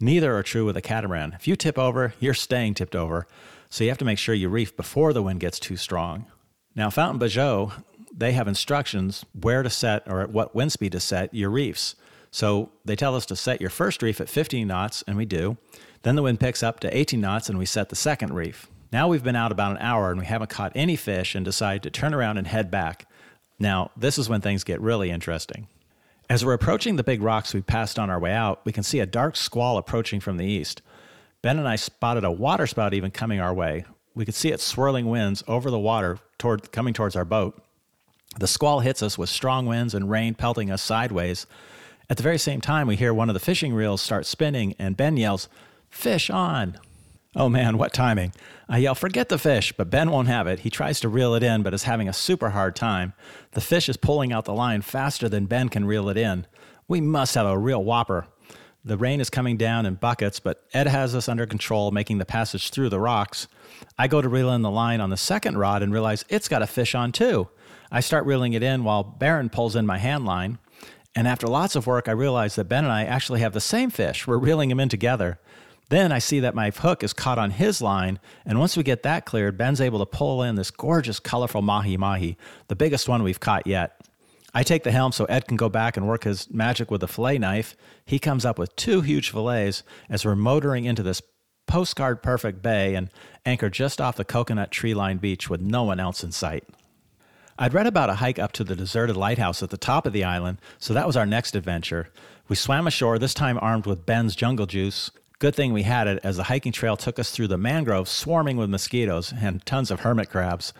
Neither 0.00 0.34
are 0.34 0.42
true 0.42 0.64
with 0.64 0.78
a 0.78 0.82
catamaran. 0.82 1.34
If 1.34 1.46
you 1.46 1.54
tip 1.54 1.78
over, 1.78 2.14
you're 2.18 2.32
staying 2.32 2.74
tipped 2.74 2.96
over, 2.96 3.26
so 3.68 3.84
you 3.84 3.90
have 3.90 3.98
to 3.98 4.06
make 4.06 4.18
sure 4.18 4.34
you 4.34 4.48
reef 4.48 4.74
before 4.74 5.12
the 5.12 5.22
wind 5.22 5.40
gets 5.40 5.60
too 5.60 5.76
strong. 5.76 6.26
Now, 6.74 6.88
Fountaine 6.88 7.20
Pajot, 7.20 7.84
they 8.14 8.32
have 8.32 8.48
instructions 8.48 9.24
where 9.40 9.62
to 9.62 9.70
set 9.70 10.02
or 10.06 10.20
at 10.20 10.30
what 10.30 10.54
wind 10.54 10.72
speed 10.72 10.92
to 10.92 11.00
set 11.00 11.32
your 11.34 11.50
reefs. 11.50 11.94
So 12.30 12.70
they 12.84 12.96
tell 12.96 13.14
us 13.14 13.26
to 13.26 13.36
set 13.36 13.60
your 13.60 13.70
first 13.70 14.02
reef 14.02 14.20
at 14.20 14.28
15 14.28 14.66
knots, 14.66 15.02
and 15.06 15.16
we 15.16 15.24
do. 15.24 15.56
Then 16.02 16.16
the 16.16 16.22
wind 16.22 16.40
picks 16.40 16.62
up 16.62 16.80
to 16.80 16.96
18 16.96 17.20
knots, 17.20 17.48
and 17.48 17.58
we 17.58 17.66
set 17.66 17.88
the 17.88 17.96
second 17.96 18.34
reef. 18.34 18.68
Now 18.92 19.08
we've 19.08 19.24
been 19.24 19.36
out 19.36 19.52
about 19.52 19.70
an 19.70 19.78
hour 19.78 20.10
and 20.10 20.20
we 20.20 20.26
haven't 20.26 20.50
caught 20.50 20.72
any 20.74 20.96
fish 20.96 21.34
and 21.34 21.46
decide 21.46 21.82
to 21.82 21.90
turn 21.90 22.12
around 22.12 22.36
and 22.36 22.46
head 22.46 22.70
back. 22.70 23.08
Now, 23.58 23.90
this 23.96 24.18
is 24.18 24.28
when 24.28 24.42
things 24.42 24.64
get 24.64 24.82
really 24.82 25.10
interesting. 25.10 25.66
As 26.28 26.44
we're 26.44 26.52
approaching 26.52 26.96
the 26.96 27.02
big 27.02 27.22
rocks 27.22 27.54
we 27.54 27.62
passed 27.62 27.98
on 27.98 28.10
our 28.10 28.20
way 28.20 28.32
out, 28.32 28.60
we 28.64 28.72
can 28.72 28.82
see 28.82 29.00
a 29.00 29.06
dark 29.06 29.34
squall 29.34 29.78
approaching 29.78 30.20
from 30.20 30.36
the 30.36 30.44
east. 30.44 30.82
Ben 31.40 31.58
and 31.58 31.66
I 31.66 31.76
spotted 31.76 32.24
a 32.24 32.30
waterspout 32.30 32.92
even 32.92 33.10
coming 33.10 33.40
our 33.40 33.54
way. 33.54 33.84
We 34.14 34.26
could 34.26 34.34
see 34.34 34.50
its 34.50 34.62
swirling 34.62 35.06
winds 35.06 35.42
over 35.48 35.70
the 35.70 35.78
water 35.78 36.18
toward, 36.38 36.70
coming 36.70 36.92
towards 36.92 37.16
our 37.16 37.24
boat. 37.24 37.61
The 38.38 38.46
squall 38.46 38.80
hits 38.80 39.02
us 39.02 39.18
with 39.18 39.28
strong 39.28 39.66
winds 39.66 39.94
and 39.94 40.10
rain 40.10 40.34
pelting 40.34 40.70
us 40.70 40.82
sideways. 40.82 41.46
At 42.08 42.16
the 42.16 42.22
very 42.22 42.38
same 42.38 42.60
time, 42.60 42.86
we 42.86 42.96
hear 42.96 43.12
one 43.12 43.28
of 43.28 43.34
the 43.34 43.40
fishing 43.40 43.74
reels 43.74 44.00
start 44.00 44.26
spinning, 44.26 44.74
and 44.78 44.96
Ben 44.96 45.16
yells, 45.16 45.48
Fish 45.90 46.30
on! 46.30 46.78
Oh 47.34 47.48
man, 47.48 47.78
what 47.78 47.94
timing. 47.94 48.32
I 48.68 48.78
yell, 48.78 48.94
forget 48.94 49.30
the 49.30 49.38
fish, 49.38 49.72
but 49.72 49.88
Ben 49.88 50.10
won't 50.10 50.28
have 50.28 50.46
it. 50.46 50.60
He 50.60 50.70
tries 50.70 51.00
to 51.00 51.08
reel 51.08 51.34
it 51.34 51.42
in, 51.42 51.62
but 51.62 51.72
is 51.72 51.84
having 51.84 52.08
a 52.08 52.12
super 52.12 52.50
hard 52.50 52.76
time. 52.76 53.14
The 53.52 53.62
fish 53.62 53.88
is 53.88 53.96
pulling 53.96 54.32
out 54.32 54.44
the 54.44 54.52
line 54.52 54.82
faster 54.82 55.28
than 55.28 55.46
Ben 55.46 55.70
can 55.70 55.86
reel 55.86 56.10
it 56.10 56.18
in. 56.18 56.46
We 56.88 57.00
must 57.00 57.34
have 57.34 57.46
a 57.46 57.56
real 57.56 57.82
whopper. 57.82 58.26
The 58.84 58.98
rain 58.98 59.20
is 59.20 59.30
coming 59.30 59.56
down 59.56 59.86
in 59.86 59.94
buckets, 59.94 60.40
but 60.40 60.66
Ed 60.74 60.88
has 60.88 61.14
us 61.14 61.28
under 61.28 61.46
control, 61.46 61.90
making 61.90 62.18
the 62.18 62.26
passage 62.26 62.70
through 62.70 62.88
the 62.90 63.00
rocks. 63.00 63.46
I 63.96 64.08
go 64.08 64.20
to 64.20 64.28
reel 64.28 64.52
in 64.52 64.62
the 64.62 64.70
line 64.70 65.00
on 65.00 65.08
the 65.08 65.16
second 65.16 65.56
rod 65.56 65.82
and 65.82 65.92
realize 65.92 66.24
it's 66.28 66.48
got 66.48 66.62
a 66.62 66.66
fish 66.66 66.94
on 66.94 67.12
too. 67.12 67.48
I 67.94 68.00
start 68.00 68.24
reeling 68.24 68.54
it 68.54 68.62
in 68.62 68.84
while 68.84 69.04
Baron 69.04 69.50
pulls 69.50 69.76
in 69.76 69.86
my 69.86 69.98
hand 69.98 70.24
line. 70.24 70.58
And 71.14 71.28
after 71.28 71.46
lots 71.46 71.76
of 71.76 71.86
work, 71.86 72.08
I 72.08 72.12
realize 72.12 72.56
that 72.56 72.64
Ben 72.64 72.84
and 72.84 72.92
I 72.92 73.04
actually 73.04 73.40
have 73.40 73.52
the 73.52 73.60
same 73.60 73.90
fish. 73.90 74.26
We're 74.26 74.38
reeling 74.38 74.70
him 74.70 74.80
in 74.80 74.88
together. 74.88 75.38
Then 75.90 76.10
I 76.10 76.18
see 76.18 76.40
that 76.40 76.54
my 76.54 76.70
hook 76.70 77.04
is 77.04 77.12
caught 77.12 77.38
on 77.38 77.50
his 77.50 77.82
line, 77.82 78.18
and 78.46 78.58
once 78.58 78.78
we 78.78 78.82
get 78.82 79.02
that 79.02 79.26
cleared, 79.26 79.58
Ben's 79.58 79.78
able 79.78 79.98
to 79.98 80.06
pull 80.06 80.42
in 80.42 80.54
this 80.54 80.70
gorgeous, 80.70 81.20
colorful 81.20 81.60
mahi 81.60 81.98
mahi, 81.98 82.38
the 82.68 82.74
biggest 82.74 83.10
one 83.10 83.22
we've 83.22 83.40
caught 83.40 83.66
yet. 83.66 84.00
I 84.54 84.62
take 84.62 84.84
the 84.84 84.90
helm 84.90 85.12
so 85.12 85.26
Ed 85.26 85.46
can 85.46 85.58
go 85.58 85.68
back 85.68 85.98
and 85.98 86.08
work 86.08 86.24
his 86.24 86.50
magic 86.50 86.90
with 86.90 87.02
the 87.02 87.08
fillet 87.08 87.36
knife. 87.36 87.76
He 88.06 88.18
comes 88.18 88.46
up 88.46 88.58
with 88.58 88.74
two 88.74 89.02
huge 89.02 89.30
fillets 89.30 89.82
as 90.08 90.24
we're 90.24 90.34
motoring 90.34 90.86
into 90.86 91.02
this 91.02 91.20
postcard 91.66 92.22
perfect 92.22 92.62
bay 92.62 92.94
and 92.94 93.10
anchor 93.44 93.68
just 93.68 94.00
off 94.00 94.16
the 94.16 94.24
coconut 94.24 94.70
tree 94.70 94.94
lined 94.94 95.20
beach 95.20 95.50
with 95.50 95.60
no 95.60 95.82
one 95.82 96.00
else 96.00 96.24
in 96.24 96.32
sight. 96.32 96.64
I'd 97.62 97.74
read 97.74 97.86
about 97.86 98.10
a 98.10 98.14
hike 98.14 98.40
up 98.40 98.50
to 98.54 98.64
the 98.64 98.74
deserted 98.74 99.16
lighthouse 99.16 99.62
at 99.62 99.70
the 99.70 99.76
top 99.76 100.04
of 100.04 100.12
the 100.12 100.24
island, 100.24 100.58
so 100.80 100.92
that 100.94 101.06
was 101.06 101.16
our 101.16 101.24
next 101.24 101.54
adventure. 101.54 102.08
We 102.48 102.56
swam 102.56 102.88
ashore, 102.88 103.20
this 103.20 103.34
time 103.34 103.56
armed 103.62 103.86
with 103.86 104.04
Ben's 104.04 104.34
jungle 104.34 104.66
juice, 104.66 105.12
Good 105.38 105.54
thing 105.54 105.72
we 105.72 105.84
had 105.84 106.08
it, 106.08 106.18
as 106.24 106.38
the 106.38 106.42
hiking 106.42 106.72
trail 106.72 106.96
took 106.96 107.20
us 107.20 107.30
through 107.30 107.46
the 107.46 107.56
mangroves 107.56 108.10
swarming 108.10 108.56
with 108.56 108.68
mosquitoes 108.68 109.32
and 109.40 109.64
tons 109.64 109.92
of 109.92 110.00
hermit 110.00 110.28
crabs. 110.28 110.72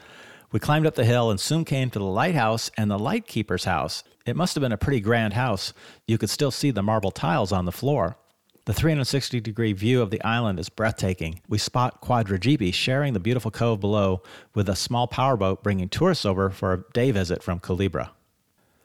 We 0.51 0.59
climbed 0.59 0.87
up 0.87 0.97
the 0.97 1.05
hill 1.05 1.31
and 1.31 1.39
soon 1.39 1.65
came 1.65 1.89
to 1.91 2.01
the 2.01 2.05
lighthouse 2.05 2.69
and 2.77 2.91
the 2.91 2.99
lightkeeper's 2.99 3.65
house. 3.65 4.03
It 4.27 4.35
must 4.35 4.57
have 4.57 4.63
been 4.63 4.73
a 4.73 4.77
pretty 4.77 4.99
grand 4.99 5.35
house. 5.35 5.73
You 6.09 6.19
could 6.19 6.31
still 6.31 6.51
see 6.51 6.73
the 6.73 6.83
marble 6.83 7.13
tiles 7.13 7.53
on 7.53 7.65
the 7.65 7.71
floor. 7.71 8.17
The 8.65 8.73
360 8.73 9.41
degree 9.41 9.73
view 9.73 10.01
of 10.03 10.11
the 10.11 10.23
island 10.23 10.61
is 10.61 10.69
breathtaking. 10.69 11.41
We 11.49 11.59
spot 11.59 12.01
Quadra 12.01 12.39
Jeepy 12.39 12.71
sharing 12.71 13.13
the 13.13 13.19
beautiful 13.19 13.51
cove 13.51 13.81
below 13.81 14.23
with 14.55 14.69
a 14.69 14.77
small 14.77 15.09
powerboat 15.09 15.65
bringing 15.65 15.89
tourists 15.89 16.25
over 16.25 16.49
for 16.49 16.73
a 16.73 16.85
day 16.93 17.11
visit 17.11 17.43
from 17.43 17.59
Culebra. 17.59 18.11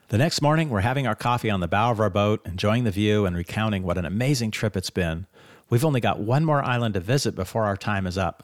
The 0.08 0.18
next 0.18 0.42
morning, 0.42 0.72
we're 0.72 0.80
having 0.80 1.06
our 1.06 1.14
coffee 1.14 1.52
on 1.52 1.60
the 1.60 1.68
bow 1.68 1.92
of 1.92 2.00
our 2.00 2.10
boat, 2.10 2.42
enjoying 2.44 2.86
the 2.86 2.92
view 2.92 3.28
and 3.28 3.38
recounting 3.38 3.84
what 3.84 4.00
an 4.00 4.06
amazing 4.06 4.50
trip 4.50 4.76
it's 4.76 4.90
been. 4.90 5.28
We've 5.70 5.86
only 5.86 6.02
got 6.02 6.20
one 6.20 6.44
more 6.44 6.64
island 6.64 6.96
to 6.96 7.00
visit 7.00 7.36
before 7.36 7.66
our 7.66 7.78
time 7.78 8.08
is 8.08 8.18
up. 8.18 8.44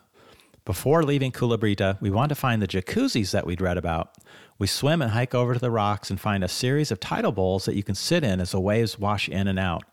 Before 0.65 1.01
leaving 1.01 1.31
Culebrita, 1.31 1.99
we 1.99 2.11
want 2.11 2.29
to 2.29 2.35
find 2.35 2.61
the 2.61 2.67
jacuzzis 2.67 3.31
that 3.31 3.47
we'd 3.47 3.59
read 3.59 3.79
about. 3.79 4.15
We 4.59 4.67
swim 4.67 5.01
and 5.01 5.11
hike 5.11 5.33
over 5.33 5.55
to 5.55 5.59
the 5.59 5.71
rocks 5.71 6.11
and 6.11 6.21
find 6.21 6.43
a 6.43 6.47
series 6.47 6.91
of 6.91 6.99
tidal 6.99 7.31
bowls 7.31 7.65
that 7.65 7.75
you 7.75 7.81
can 7.81 7.95
sit 7.95 8.23
in 8.23 8.39
as 8.39 8.51
the 8.51 8.59
waves 8.59 8.99
wash 8.99 9.27
in 9.27 9.47
and 9.47 9.57
out. 9.57 9.83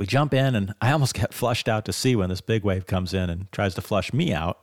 We 0.00 0.06
jump 0.06 0.32
in, 0.32 0.54
and 0.54 0.72
I 0.80 0.92
almost 0.92 1.12
get 1.20 1.34
flushed 1.34 1.68
out 1.68 1.84
to 1.84 1.92
sea 1.92 2.16
when 2.16 2.30
this 2.30 2.40
big 2.40 2.64
wave 2.64 2.86
comes 2.86 3.12
in 3.12 3.28
and 3.28 3.52
tries 3.52 3.74
to 3.74 3.82
flush 3.82 4.14
me 4.14 4.32
out. 4.32 4.58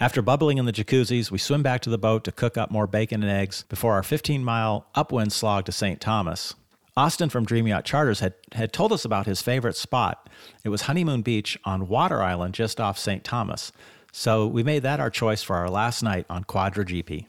After 0.00 0.20
bubbling 0.20 0.58
in 0.58 0.64
the 0.66 0.72
jacuzzis, 0.72 1.30
we 1.30 1.38
swim 1.38 1.62
back 1.62 1.80
to 1.82 1.90
the 1.90 1.96
boat 1.96 2.24
to 2.24 2.32
cook 2.32 2.58
up 2.58 2.72
more 2.72 2.88
bacon 2.88 3.22
and 3.22 3.30
eggs 3.30 3.62
before 3.68 3.92
our 3.92 4.02
15 4.02 4.42
mile 4.42 4.88
upwind 4.96 5.32
slog 5.32 5.66
to 5.66 5.72
St. 5.72 6.00
Thomas. 6.00 6.56
Austin 6.96 7.28
from 7.28 7.44
Dream 7.44 7.68
Yacht 7.68 7.84
Charters 7.84 8.18
had, 8.18 8.34
had 8.50 8.72
told 8.72 8.92
us 8.92 9.04
about 9.04 9.26
his 9.26 9.40
favorite 9.40 9.76
spot. 9.76 10.28
It 10.64 10.70
was 10.70 10.82
Honeymoon 10.82 11.22
Beach 11.22 11.56
on 11.64 11.86
Water 11.86 12.20
Island 12.20 12.54
just 12.54 12.80
off 12.80 12.98
St. 12.98 13.22
Thomas. 13.22 13.70
So 14.10 14.44
we 14.44 14.64
made 14.64 14.82
that 14.82 14.98
our 14.98 15.10
choice 15.10 15.44
for 15.44 15.54
our 15.54 15.70
last 15.70 16.02
night 16.02 16.26
on 16.28 16.42
Quadra 16.42 16.84
GP. 16.84 17.26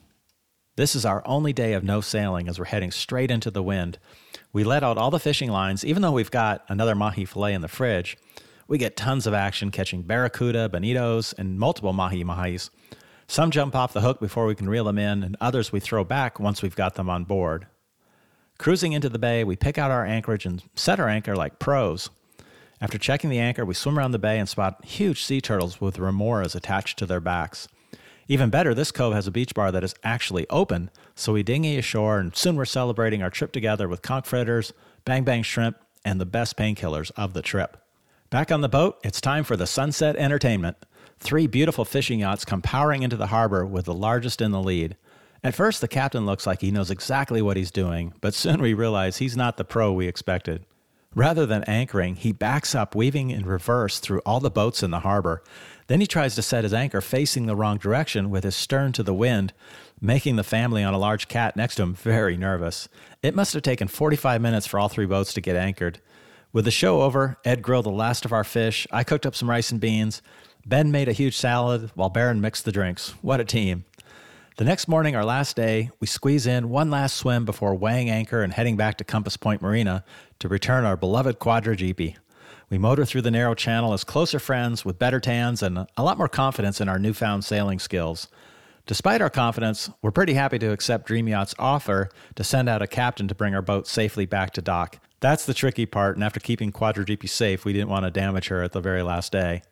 This 0.74 0.96
is 0.96 1.06
our 1.06 1.22
only 1.24 1.52
day 1.52 1.74
of 1.74 1.84
no 1.84 2.00
sailing 2.00 2.48
as 2.48 2.58
we're 2.58 2.64
heading 2.64 2.90
straight 2.90 3.30
into 3.30 3.52
the 3.52 3.62
wind. 3.62 3.98
We 4.56 4.64
let 4.64 4.82
out 4.82 4.96
all 4.96 5.10
the 5.10 5.20
fishing 5.20 5.50
lines, 5.50 5.84
even 5.84 6.00
though 6.00 6.12
we've 6.12 6.30
got 6.30 6.64
another 6.70 6.94
mahi 6.94 7.26
fillet 7.26 7.52
in 7.52 7.60
the 7.60 7.68
fridge. 7.68 8.16
We 8.66 8.78
get 8.78 8.96
tons 8.96 9.26
of 9.26 9.34
action 9.34 9.70
catching 9.70 10.00
barracuda, 10.00 10.70
bonitos, 10.70 11.34
and 11.36 11.58
multiple 11.58 11.92
mahi 11.92 12.24
mahis. 12.24 12.70
Some 13.26 13.50
jump 13.50 13.76
off 13.76 13.92
the 13.92 14.00
hook 14.00 14.18
before 14.18 14.46
we 14.46 14.54
can 14.54 14.66
reel 14.66 14.84
them 14.84 14.96
in, 14.96 15.22
and 15.22 15.36
others 15.42 15.72
we 15.72 15.80
throw 15.80 16.04
back 16.04 16.40
once 16.40 16.62
we've 16.62 16.74
got 16.74 16.94
them 16.94 17.10
on 17.10 17.24
board. 17.24 17.66
Cruising 18.56 18.94
into 18.94 19.10
the 19.10 19.18
bay, 19.18 19.44
we 19.44 19.56
pick 19.56 19.76
out 19.76 19.90
our 19.90 20.06
anchorage 20.06 20.46
and 20.46 20.62
set 20.74 20.98
our 20.98 21.08
anchor 21.10 21.36
like 21.36 21.58
pros. 21.58 22.08
After 22.80 22.96
checking 22.96 23.28
the 23.28 23.38
anchor, 23.38 23.66
we 23.66 23.74
swim 23.74 23.98
around 23.98 24.12
the 24.12 24.18
bay 24.18 24.38
and 24.38 24.48
spot 24.48 24.82
huge 24.86 25.22
sea 25.22 25.42
turtles 25.42 25.82
with 25.82 25.98
remoras 25.98 26.54
attached 26.54 26.98
to 27.00 27.04
their 27.04 27.20
backs. 27.20 27.68
Even 28.28 28.50
better, 28.50 28.74
this 28.74 28.90
cove 28.90 29.14
has 29.14 29.26
a 29.26 29.32
beach 29.32 29.54
bar 29.54 29.70
that 29.70 29.84
is 29.84 29.94
actually 30.02 30.48
open, 30.50 30.90
so 31.14 31.32
we 31.32 31.42
dinghy 31.42 31.78
ashore 31.78 32.18
and 32.18 32.34
soon 32.34 32.56
we're 32.56 32.64
celebrating 32.64 33.22
our 33.22 33.30
trip 33.30 33.52
together 33.52 33.88
with 33.88 34.02
conch 34.02 34.26
fritters, 34.26 34.72
bang 35.04 35.22
bang 35.22 35.42
shrimp, 35.42 35.76
and 36.04 36.20
the 36.20 36.26
best 36.26 36.56
painkillers 36.56 37.12
of 37.16 37.34
the 37.34 37.42
trip. 37.42 37.76
Back 38.28 38.50
on 38.50 38.60
the 38.60 38.68
boat, 38.68 38.98
it's 39.04 39.20
time 39.20 39.44
for 39.44 39.56
the 39.56 39.66
sunset 39.66 40.16
entertainment. 40.16 40.76
Three 41.20 41.46
beautiful 41.46 41.84
fishing 41.84 42.20
yachts 42.20 42.44
come 42.44 42.62
powering 42.62 43.02
into 43.02 43.16
the 43.16 43.28
harbor 43.28 43.64
with 43.64 43.84
the 43.84 43.94
largest 43.94 44.40
in 44.40 44.50
the 44.50 44.60
lead. 44.60 44.96
At 45.44 45.54
first, 45.54 45.80
the 45.80 45.88
captain 45.88 46.26
looks 46.26 46.46
like 46.46 46.60
he 46.60 46.72
knows 46.72 46.90
exactly 46.90 47.40
what 47.40 47.56
he's 47.56 47.70
doing, 47.70 48.14
but 48.20 48.34
soon 48.34 48.60
we 48.60 48.74
realize 48.74 49.18
he's 49.18 49.36
not 49.36 49.56
the 49.56 49.64
pro 49.64 49.92
we 49.92 50.08
expected. 50.08 50.66
Rather 51.14 51.46
than 51.46 51.64
anchoring, 51.64 52.16
he 52.16 52.32
backs 52.32 52.74
up, 52.74 52.94
weaving 52.94 53.30
in 53.30 53.46
reverse 53.46 54.00
through 54.00 54.20
all 54.26 54.40
the 54.40 54.50
boats 54.50 54.82
in 54.82 54.90
the 54.90 55.00
harbor. 55.00 55.42
Then 55.86 56.00
he 56.00 56.06
tries 56.06 56.34
to 56.34 56.42
set 56.42 56.64
his 56.64 56.74
anchor 56.74 57.00
facing 57.00 57.46
the 57.46 57.56
wrong 57.56 57.78
direction 57.78 58.30
with 58.30 58.44
his 58.44 58.56
stern 58.56 58.92
to 58.92 59.02
the 59.02 59.14
wind, 59.14 59.52
making 60.00 60.36
the 60.36 60.42
family 60.42 60.82
on 60.82 60.94
a 60.94 60.98
large 60.98 61.28
cat 61.28 61.56
next 61.56 61.76
to 61.76 61.82
him 61.82 61.94
very 61.94 62.36
nervous. 62.36 62.88
It 63.22 63.34
must 63.34 63.54
have 63.54 63.62
taken 63.62 63.88
45 63.88 64.40
minutes 64.40 64.66
for 64.66 64.80
all 64.80 64.88
three 64.88 65.06
boats 65.06 65.32
to 65.34 65.40
get 65.40 65.56
anchored. 65.56 66.00
With 66.52 66.64
the 66.64 66.70
show 66.70 67.02
over, 67.02 67.36
Ed 67.44 67.62
grilled 67.62 67.84
the 67.84 67.90
last 67.90 68.24
of 68.24 68.32
our 68.32 68.44
fish. 68.44 68.86
I 68.90 69.04
cooked 69.04 69.26
up 69.26 69.36
some 69.36 69.50
rice 69.50 69.70
and 69.70 69.80
beans. 69.80 70.22
Ben 70.64 70.90
made 70.90 71.08
a 71.08 71.12
huge 71.12 71.36
salad 71.36 71.90
while 71.94 72.08
Baron 72.08 72.40
mixed 72.40 72.64
the 72.64 72.72
drinks. 72.72 73.10
What 73.22 73.40
a 73.40 73.44
team. 73.44 73.84
The 74.56 74.64
next 74.64 74.88
morning, 74.88 75.14
our 75.14 75.24
last 75.24 75.54
day, 75.54 75.90
we 76.00 76.06
squeeze 76.06 76.46
in 76.46 76.70
one 76.70 76.90
last 76.90 77.16
swim 77.16 77.44
before 77.44 77.74
weighing 77.74 78.08
anchor 78.08 78.42
and 78.42 78.54
heading 78.54 78.76
back 78.76 78.96
to 78.96 79.04
Compass 79.04 79.36
Point 79.36 79.60
Marina 79.60 80.02
to 80.38 80.48
return 80.48 80.86
our 80.86 80.96
beloved 80.96 81.38
Quadra 81.38 81.76
Jeepy. 81.76 82.16
We 82.68 82.78
motor 82.78 83.04
through 83.04 83.22
the 83.22 83.30
narrow 83.30 83.54
channel 83.54 83.92
as 83.92 84.02
closer 84.02 84.40
friends 84.40 84.84
with 84.84 84.98
better 84.98 85.20
tans 85.20 85.62
and 85.62 85.86
a 85.96 86.02
lot 86.02 86.18
more 86.18 86.28
confidence 86.28 86.80
in 86.80 86.88
our 86.88 86.98
newfound 86.98 87.44
sailing 87.44 87.78
skills. 87.78 88.26
Despite 88.86 89.20
our 89.20 89.30
confidence, 89.30 89.88
we're 90.02 90.10
pretty 90.10 90.34
happy 90.34 90.58
to 90.58 90.72
accept 90.72 91.06
Dream 91.06 91.28
Yacht's 91.28 91.54
offer 91.58 92.08
to 92.34 92.44
send 92.44 92.68
out 92.68 92.82
a 92.82 92.88
captain 92.88 93.28
to 93.28 93.34
bring 93.34 93.54
our 93.54 93.62
boat 93.62 93.86
safely 93.86 94.26
back 94.26 94.52
to 94.52 94.62
dock. 94.62 94.98
That's 95.20 95.46
the 95.46 95.54
tricky 95.54 95.86
part, 95.86 96.16
and 96.16 96.24
after 96.24 96.40
keeping 96.40 96.72
Quadra 96.72 97.06
safe, 97.26 97.64
we 97.64 97.72
didn't 97.72 97.88
want 97.88 98.04
to 98.04 98.10
damage 98.10 98.48
her 98.48 98.62
at 98.62 98.72
the 98.72 98.80
very 98.80 99.02
last 99.02 99.32
day. 99.32 99.62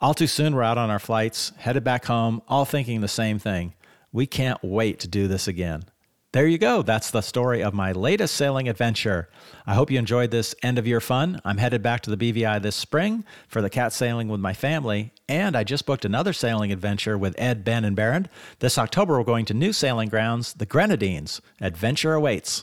All 0.00 0.14
too 0.14 0.26
soon, 0.26 0.54
we're 0.54 0.62
out 0.62 0.78
on 0.78 0.90
our 0.90 0.98
flights, 0.98 1.52
headed 1.58 1.84
back 1.84 2.06
home, 2.06 2.42
all 2.48 2.64
thinking 2.64 3.00
the 3.00 3.08
same 3.08 3.38
thing. 3.38 3.74
We 4.12 4.26
can't 4.26 4.62
wait 4.62 4.98
to 5.00 5.08
do 5.08 5.28
this 5.28 5.46
again. 5.46 5.84
There 6.32 6.46
you 6.46 6.58
go. 6.58 6.82
That's 6.82 7.10
the 7.10 7.22
story 7.22 7.60
of 7.60 7.74
my 7.74 7.90
latest 7.90 8.36
sailing 8.36 8.68
adventure. 8.68 9.28
I 9.66 9.74
hope 9.74 9.90
you 9.90 9.98
enjoyed 9.98 10.30
this 10.30 10.54
end 10.62 10.78
of 10.78 10.86
year 10.86 11.00
fun. 11.00 11.40
I'm 11.44 11.58
headed 11.58 11.82
back 11.82 12.02
to 12.02 12.14
the 12.14 12.32
BVI 12.32 12.62
this 12.62 12.76
spring 12.76 13.24
for 13.48 13.60
the 13.60 13.68
cat 13.68 13.92
sailing 13.92 14.28
with 14.28 14.38
my 14.38 14.52
family, 14.52 15.12
and 15.28 15.56
I 15.56 15.64
just 15.64 15.86
booked 15.86 16.04
another 16.04 16.32
sailing 16.32 16.70
adventure 16.70 17.18
with 17.18 17.34
Ed, 17.36 17.64
Ben, 17.64 17.84
and 17.84 17.96
Baron. 17.96 18.28
This 18.60 18.78
October, 18.78 19.18
we're 19.18 19.24
going 19.24 19.44
to 19.46 19.54
new 19.54 19.72
sailing 19.72 20.08
grounds, 20.08 20.54
the 20.54 20.66
Grenadines. 20.66 21.40
Adventure 21.60 22.14
awaits. 22.14 22.62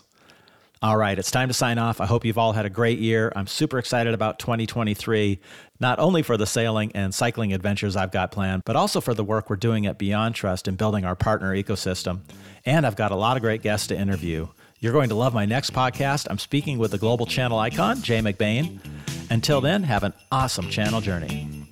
All 0.80 0.96
right, 0.96 1.18
it's 1.18 1.32
time 1.32 1.48
to 1.48 1.56
sign 1.56 1.80
off. 1.80 2.00
I 2.00 2.06
hope 2.06 2.24
you've 2.24 2.38
all 2.38 2.54
had 2.54 2.68
a 2.68 2.70
great 2.70 3.00
year. 3.00 3.34
I'm 3.36 3.48
super 3.48 3.80
excited 3.80 4.14
about 4.14 4.38
2023, 4.38 5.40
not 5.80 5.98
only 5.98 6.22
for 6.22 6.38
the 6.38 6.46
sailing 6.46 6.92
and 6.94 7.16
cycling 7.16 7.52
adventures 7.52 7.96
I've 7.96 8.12
got 8.12 8.32
planned, 8.32 8.62
but 8.64 8.76
also 8.76 9.02
for 9.02 9.16
the 9.16 9.24
work 9.24 9.50
we're 9.50 9.56
doing 9.56 9.88
at 9.88 9.98
BeyondTrust 9.98 10.68
and 10.68 10.78
building 10.78 11.04
our 11.04 11.16
partner 11.16 11.56
ecosystem. 11.56 12.22
And 12.66 12.86
I've 12.86 12.96
got 12.96 13.12
a 13.12 13.16
lot 13.16 13.38
of 13.38 13.44
great 13.44 13.62
guests 13.62 13.88
to 13.88 13.98
interview. 13.98 14.48
You're 14.80 14.94
going 14.94 15.10
to 15.10 15.16
love 15.16 15.34
my 15.34 15.46
next 15.46 15.74
podcast. 15.74 16.28
I'm 16.30 16.38
speaking 16.38 16.78
with 16.78 16.92
the 16.92 16.98
global 16.98 17.26
channel 17.26 17.58
icon, 17.58 18.02
Jay 18.02 18.20
McBain. 18.20 18.80
Until 19.30 19.60
then, 19.62 19.84
have 19.84 20.04
an 20.04 20.14
awesome 20.32 20.70
channel 20.70 21.02
journey. 21.02 21.67